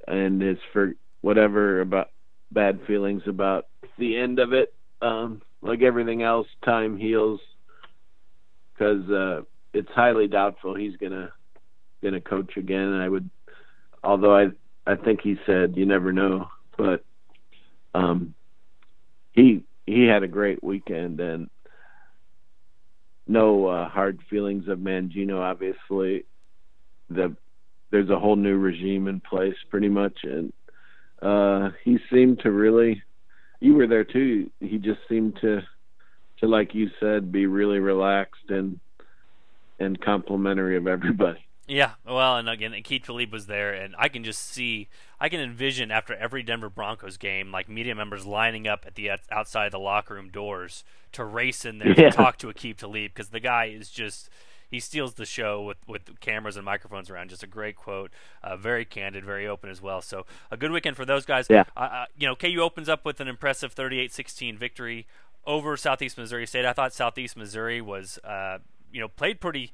and 0.07 0.41
his 0.41 0.57
for 0.71 0.93
whatever 1.21 1.81
about 1.81 2.09
bad 2.51 2.79
feelings 2.85 3.23
about 3.27 3.67
the 4.01 4.17
end 4.17 4.39
of 4.39 4.51
it. 4.51 4.73
Um, 5.01 5.41
like 5.61 5.81
everything 5.81 6.21
else, 6.23 6.47
time 6.65 6.97
heals 6.97 7.39
because 8.73 9.09
uh, 9.09 9.41
it's 9.73 9.89
highly 9.95 10.27
doubtful 10.27 10.75
he's 10.75 10.97
gonna 10.97 11.31
gonna 12.03 12.21
coach 12.21 12.57
again. 12.57 12.93
I 12.93 13.07
would, 13.07 13.29
although 14.03 14.35
I 14.35 14.47
I 14.85 14.95
think 14.95 15.21
he 15.21 15.37
said 15.45 15.77
you 15.77 15.85
never 15.85 16.11
know 16.11 16.49
but 16.81 17.03
um, 17.93 18.33
he 19.33 19.63
he 19.85 20.05
had 20.05 20.23
a 20.23 20.27
great 20.27 20.63
weekend 20.63 21.19
and 21.19 21.49
no 23.27 23.67
uh, 23.67 23.87
hard 23.89 24.19
feelings 24.29 24.67
of 24.67 24.79
Mangino. 24.79 25.39
Obviously, 25.39 26.25
the 27.09 27.35
there's 27.91 28.09
a 28.09 28.19
whole 28.19 28.35
new 28.35 28.57
regime 28.57 29.07
in 29.07 29.19
place, 29.19 29.55
pretty 29.69 29.89
much, 29.89 30.17
and 30.23 30.53
uh, 31.21 31.69
he 31.83 31.99
seemed 32.11 32.39
to 32.39 32.51
really. 32.51 33.03
You 33.61 33.75
were 33.75 33.87
there 33.87 34.03
too. 34.03 34.49
He 34.59 34.77
just 34.77 34.99
seemed 35.07 35.37
to, 35.41 35.61
to 36.39 36.47
like 36.47 36.75
you 36.75 36.89
said, 36.99 37.31
be 37.31 37.45
really 37.45 37.79
relaxed 37.79 38.49
and 38.49 38.79
and 39.79 39.99
complimentary 39.99 40.75
of 40.75 40.87
everybody. 40.87 41.45
Yeah, 41.67 41.91
well, 42.05 42.35
and 42.35 42.49
again, 42.49 42.73
Aqib 42.73 43.05
Talib 43.05 43.31
was 43.31 43.45
there, 43.45 43.73
and 43.73 43.95
I 43.97 44.09
can 44.09 44.25
just 44.25 44.41
see, 44.41 44.89
I 45.21 45.29
can 45.29 45.39
envision 45.39 45.89
after 45.89 46.13
every 46.13 46.43
Denver 46.43 46.69
Broncos 46.69 47.15
game, 47.15 47.49
like 47.49 47.69
media 47.69 47.95
members 47.95 48.25
lining 48.25 48.67
up 48.67 48.83
at 48.85 48.95
the 48.95 49.11
outside 49.31 49.67
of 49.67 49.71
the 49.71 49.79
locker 49.79 50.15
room 50.15 50.29
doors 50.29 50.83
to 51.13 51.23
race 51.23 51.63
in 51.63 51.79
there 51.79 51.89
yeah. 51.97 52.09
to 52.09 52.11
talk 52.11 52.37
to 52.39 52.47
Aqib 52.47 52.75
Talib 52.75 53.13
because 53.13 53.29
the 53.29 53.39
guy 53.39 53.65
is 53.65 53.89
just, 53.89 54.29
he 54.71 54.79
steals 54.79 55.15
the 55.15 55.25
show 55.25 55.61
with, 55.61 55.77
with 55.87 56.19
cameras 56.21 56.55
and 56.55 56.65
microphones 56.65 57.09
around. 57.09 57.29
Just 57.29 57.43
a 57.43 57.47
great 57.47 57.75
quote, 57.75 58.09
uh, 58.41 58.57
very 58.57 58.85
candid, 58.85 59.23
very 59.23 59.47
open 59.47 59.69
as 59.69 59.81
well. 59.81 60.01
So 60.01 60.25
a 60.49 60.57
good 60.57 60.71
weekend 60.71 60.95
for 60.95 61.05
those 61.05 61.25
guys. 61.25 61.45
Yeah. 61.49 61.65
Uh, 61.77 62.05
you 62.17 62.25
know, 62.25 62.35
KU 62.35 62.61
opens 62.61 62.89
up 62.89 63.05
with 63.05 63.19
an 63.19 63.27
impressive 63.27 63.75
38-16 63.75 64.57
victory 64.57 65.05
over 65.45 65.77
Southeast 65.77 66.17
Missouri 66.17 66.47
State. 66.47 66.65
I 66.65 66.73
thought 66.73 66.93
Southeast 66.93 67.35
Missouri 67.35 67.81
was, 67.81 68.17
uh, 68.23 68.59
you 68.91 69.01
know, 69.01 69.07
played 69.07 69.39
pretty 69.41 69.73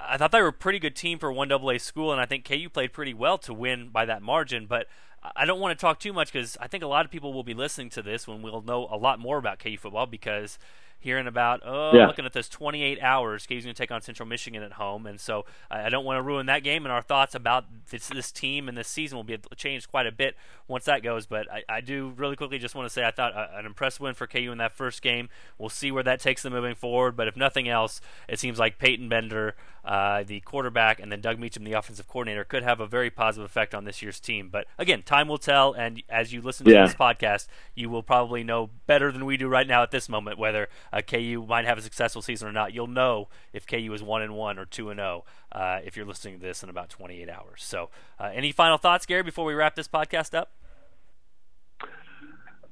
I 0.00 0.16
thought 0.16 0.30
they 0.30 0.40
were 0.40 0.48
a 0.48 0.52
pretty 0.52 0.78
good 0.78 0.94
team 0.94 1.18
for 1.18 1.32
one 1.32 1.50
AA 1.50 1.78
school, 1.78 2.12
and 2.12 2.20
I 2.20 2.26
think 2.26 2.44
KU 2.44 2.68
played 2.68 2.92
pretty 2.92 3.14
well 3.14 3.36
to 3.38 3.52
win 3.52 3.88
by 3.88 4.04
that 4.04 4.22
margin. 4.22 4.66
But 4.66 4.86
I 5.34 5.44
don't 5.44 5.60
want 5.60 5.76
to 5.76 5.80
talk 5.80 5.98
too 5.98 6.12
much 6.12 6.32
because 6.32 6.56
I 6.60 6.68
think 6.68 6.84
a 6.84 6.86
lot 6.86 7.04
of 7.04 7.10
people 7.10 7.32
will 7.32 7.42
be 7.42 7.54
listening 7.54 7.90
to 7.90 8.02
this 8.02 8.26
when 8.26 8.42
we'll 8.42 8.62
know 8.62 8.86
a 8.90 8.96
lot 8.96 9.18
more 9.18 9.38
about 9.38 9.58
KU 9.58 9.76
football 9.76 10.06
because 10.06 10.58
here 11.00 11.18
in 11.18 11.26
about 11.26 11.60
oh 11.64 11.92
yeah. 11.94 12.06
looking 12.06 12.24
at 12.24 12.32
this 12.32 12.48
28 12.48 13.00
hours 13.00 13.46
KU's 13.46 13.64
going 13.64 13.74
to 13.74 13.78
take 13.78 13.90
on 13.90 14.02
Central 14.02 14.28
Michigan 14.28 14.62
at 14.62 14.72
home. 14.72 15.06
And 15.06 15.20
so 15.20 15.44
I 15.70 15.88
don't 15.88 16.04
want 16.04 16.18
to 16.18 16.22
ruin 16.22 16.46
that 16.46 16.62
game 16.62 16.84
and 16.84 16.92
our 16.92 17.02
thoughts 17.02 17.34
about 17.34 17.64
this, 17.90 18.08
this 18.08 18.32
team 18.32 18.68
and 18.68 18.76
this 18.76 18.88
season 18.88 19.16
will 19.16 19.24
be 19.24 19.38
changed 19.56 19.88
quite 19.88 20.06
a 20.06 20.12
bit 20.12 20.36
once 20.66 20.84
that 20.86 21.02
goes. 21.02 21.26
But 21.26 21.50
I, 21.50 21.62
I 21.68 21.80
do 21.80 22.12
really 22.16 22.36
quickly 22.36 22.58
just 22.58 22.74
want 22.74 22.86
to 22.86 22.92
say 22.92 23.04
I 23.04 23.10
thought 23.10 23.32
an 23.36 23.64
impressive 23.64 24.00
win 24.00 24.14
for 24.14 24.26
KU 24.26 24.50
in 24.52 24.58
that 24.58 24.72
first 24.72 25.02
game. 25.02 25.28
We'll 25.56 25.68
see 25.68 25.90
where 25.90 26.02
that 26.02 26.20
takes 26.20 26.42
them 26.42 26.52
moving 26.52 26.74
forward. 26.74 27.16
But 27.16 27.28
if 27.28 27.36
nothing 27.36 27.68
else 27.68 28.00
it 28.28 28.38
seems 28.38 28.58
like 28.58 28.78
Peyton 28.78 29.08
Bender 29.08 29.54
uh, 29.84 30.22
the 30.24 30.40
quarterback 30.40 31.00
and 31.00 31.10
then 31.10 31.20
Doug 31.20 31.38
Meacham 31.38 31.64
the 31.64 31.72
offensive 31.72 32.08
coordinator 32.08 32.44
could 32.44 32.62
have 32.62 32.80
a 32.80 32.86
very 32.86 33.10
positive 33.10 33.46
effect 33.46 33.74
on 33.74 33.84
this 33.84 34.02
year's 34.02 34.20
team. 34.20 34.48
But 34.50 34.66
again 34.78 35.02
time 35.02 35.28
will 35.28 35.38
tell 35.38 35.72
and 35.72 36.02
as 36.08 36.32
you 36.32 36.42
listen 36.42 36.66
to 36.66 36.72
yeah. 36.72 36.86
this 36.86 36.94
podcast 36.94 37.46
you 37.74 37.88
will 37.88 38.02
probably 38.02 38.44
know 38.44 38.70
better 38.86 39.10
than 39.12 39.24
we 39.24 39.36
do 39.36 39.48
right 39.48 39.66
now 39.66 39.82
at 39.82 39.90
this 39.90 40.08
moment 40.08 40.38
whether 40.38 40.68
uh, 40.92 41.02
KU 41.02 41.44
might 41.48 41.64
have 41.64 41.78
a 41.78 41.82
successful 41.82 42.22
season 42.22 42.48
or 42.48 42.52
not. 42.52 42.72
You'll 42.72 42.86
know 42.86 43.28
if 43.52 43.66
KU 43.66 43.92
is 43.92 44.02
one 44.02 44.22
and 44.22 44.34
one 44.34 44.58
or 44.58 44.64
two 44.64 44.90
and 44.90 44.98
zero 44.98 45.24
oh, 45.54 45.58
uh, 45.58 45.80
if 45.84 45.96
you're 45.96 46.06
listening 46.06 46.38
to 46.38 46.46
this 46.46 46.62
in 46.62 46.68
about 46.68 46.88
28 46.88 47.28
hours. 47.28 47.62
So, 47.62 47.90
uh, 48.18 48.30
any 48.34 48.52
final 48.52 48.78
thoughts, 48.78 49.06
Gary, 49.06 49.22
before 49.22 49.44
we 49.44 49.54
wrap 49.54 49.74
this 49.74 49.88
podcast 49.88 50.36
up? 50.36 50.52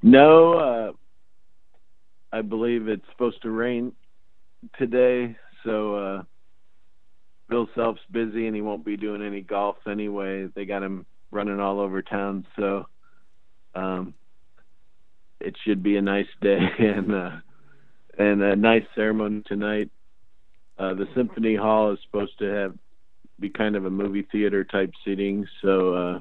No, 0.01 0.53
uh, 0.53 0.91
I 2.31 2.41
believe 2.41 2.87
it's 2.87 3.05
supposed 3.11 3.41
to 3.41 3.49
rain 3.49 3.93
today, 4.77 5.35
so 5.63 5.95
uh, 5.95 6.23
Bill 7.49 7.67
Self's 7.75 8.01
busy 8.11 8.47
and 8.47 8.55
he 8.55 8.61
won't 8.61 8.85
be 8.85 8.97
doing 8.97 9.25
any 9.25 9.41
golf 9.41 9.77
anyway. 9.89 10.47
They 10.53 10.65
got 10.65 10.83
him 10.83 11.05
running 11.31 11.59
all 11.59 11.79
over 11.79 12.01
town, 12.01 12.45
so 12.55 12.87
um, 13.75 14.13
it 15.39 15.55
should 15.65 15.83
be 15.83 15.97
a 15.97 16.01
nice 16.01 16.27
day 16.41 16.59
and 16.79 17.13
uh, 17.13 17.31
and 18.17 18.41
a 18.41 18.55
nice 18.55 18.85
ceremony 18.95 19.43
tonight. 19.45 19.89
Uh, 20.77 20.93
the 20.93 21.07
Symphony 21.15 21.55
Hall 21.55 21.91
is 21.91 21.99
supposed 22.05 22.37
to 22.39 22.45
have 22.45 22.77
be 23.39 23.49
kind 23.49 23.75
of 23.75 23.85
a 23.85 23.89
movie 23.89 24.27
theater 24.31 24.63
type 24.63 24.91
seating, 25.05 25.47
so 25.61 25.93
uh, 25.93 26.19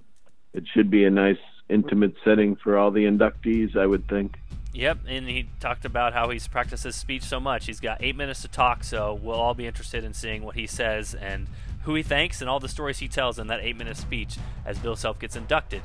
it 0.53 0.65
should 0.75 0.91
be 0.91 1.05
a 1.05 1.11
nice 1.11 1.39
intimate 1.69 2.15
setting 2.25 2.57
for 2.57 2.77
all 2.77 2.91
the 2.91 3.05
inductees, 3.05 3.77
I 3.77 3.87
would 3.87 4.07
think. 4.09 4.37
Yep, 4.75 4.99
and 5.09 5.27
he 5.27 5.49
talked 5.59 5.87
about 5.87 6.13
how 6.13 6.29
he's 6.29 6.47
practiced 6.47 6.85
his 6.85 6.95
speech 6.95 7.23
so 7.23 7.41
much. 7.41 7.65
He's 7.65 7.81
got 7.81 8.03
eight 8.03 8.17
minutes 8.17 8.43
to 8.43 8.49
talk, 8.49 8.85
so 8.85 9.15
we'll 9.15 9.37
all 9.37 9.55
be 9.55 9.67
interested 9.67 10.05
in 10.05 10.13
seeing 10.13 10.43
what 10.43 10.55
he 10.55 10.67
says 10.67 11.15
and 11.15 11.47
who 11.85 11.95
he 11.95 12.03
thanks 12.03 12.43
and 12.43 12.51
all 12.51 12.61
the 12.61 12.69
stories 12.69 12.99
he 12.99 13.09
tells 13.09 13.39
in 13.39 13.47
that 13.47 13.61
eight 13.63 13.77
minute 13.77 13.97
speech 13.97 14.37
as 14.67 14.79
Bill 14.79 14.97
Self 14.97 15.19
gets 15.19 15.37
inducted 15.37 15.81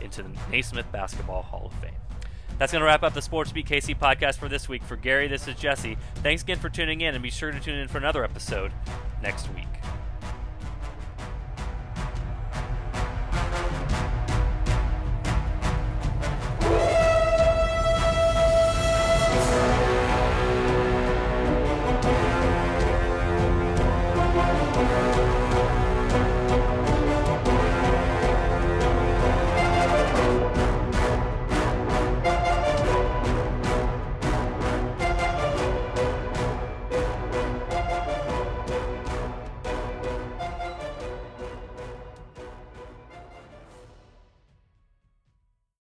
into 0.00 0.24
the 0.24 0.30
Naismith 0.50 0.90
Basketball 0.90 1.42
Hall 1.42 1.66
of 1.66 1.72
Fame. 1.74 1.92
That's 2.58 2.72
going 2.72 2.80
to 2.80 2.86
wrap 2.86 3.02
up 3.02 3.14
the 3.14 3.22
Sports 3.22 3.52
Beat 3.52 3.66
KC 3.66 3.98
podcast 3.98 4.36
for 4.38 4.48
this 4.48 4.68
week. 4.68 4.82
For 4.84 4.96
Gary, 4.96 5.28
this 5.28 5.48
is 5.48 5.56
Jesse. 5.56 5.96
Thanks 6.16 6.42
again 6.42 6.58
for 6.58 6.68
tuning 6.68 7.00
in, 7.00 7.14
and 7.14 7.22
be 7.22 7.30
sure 7.30 7.50
to 7.50 7.58
tune 7.60 7.78
in 7.78 7.88
for 7.88 7.98
another 7.98 8.24
episode 8.24 8.72
next 9.22 9.52
week. 9.54 9.71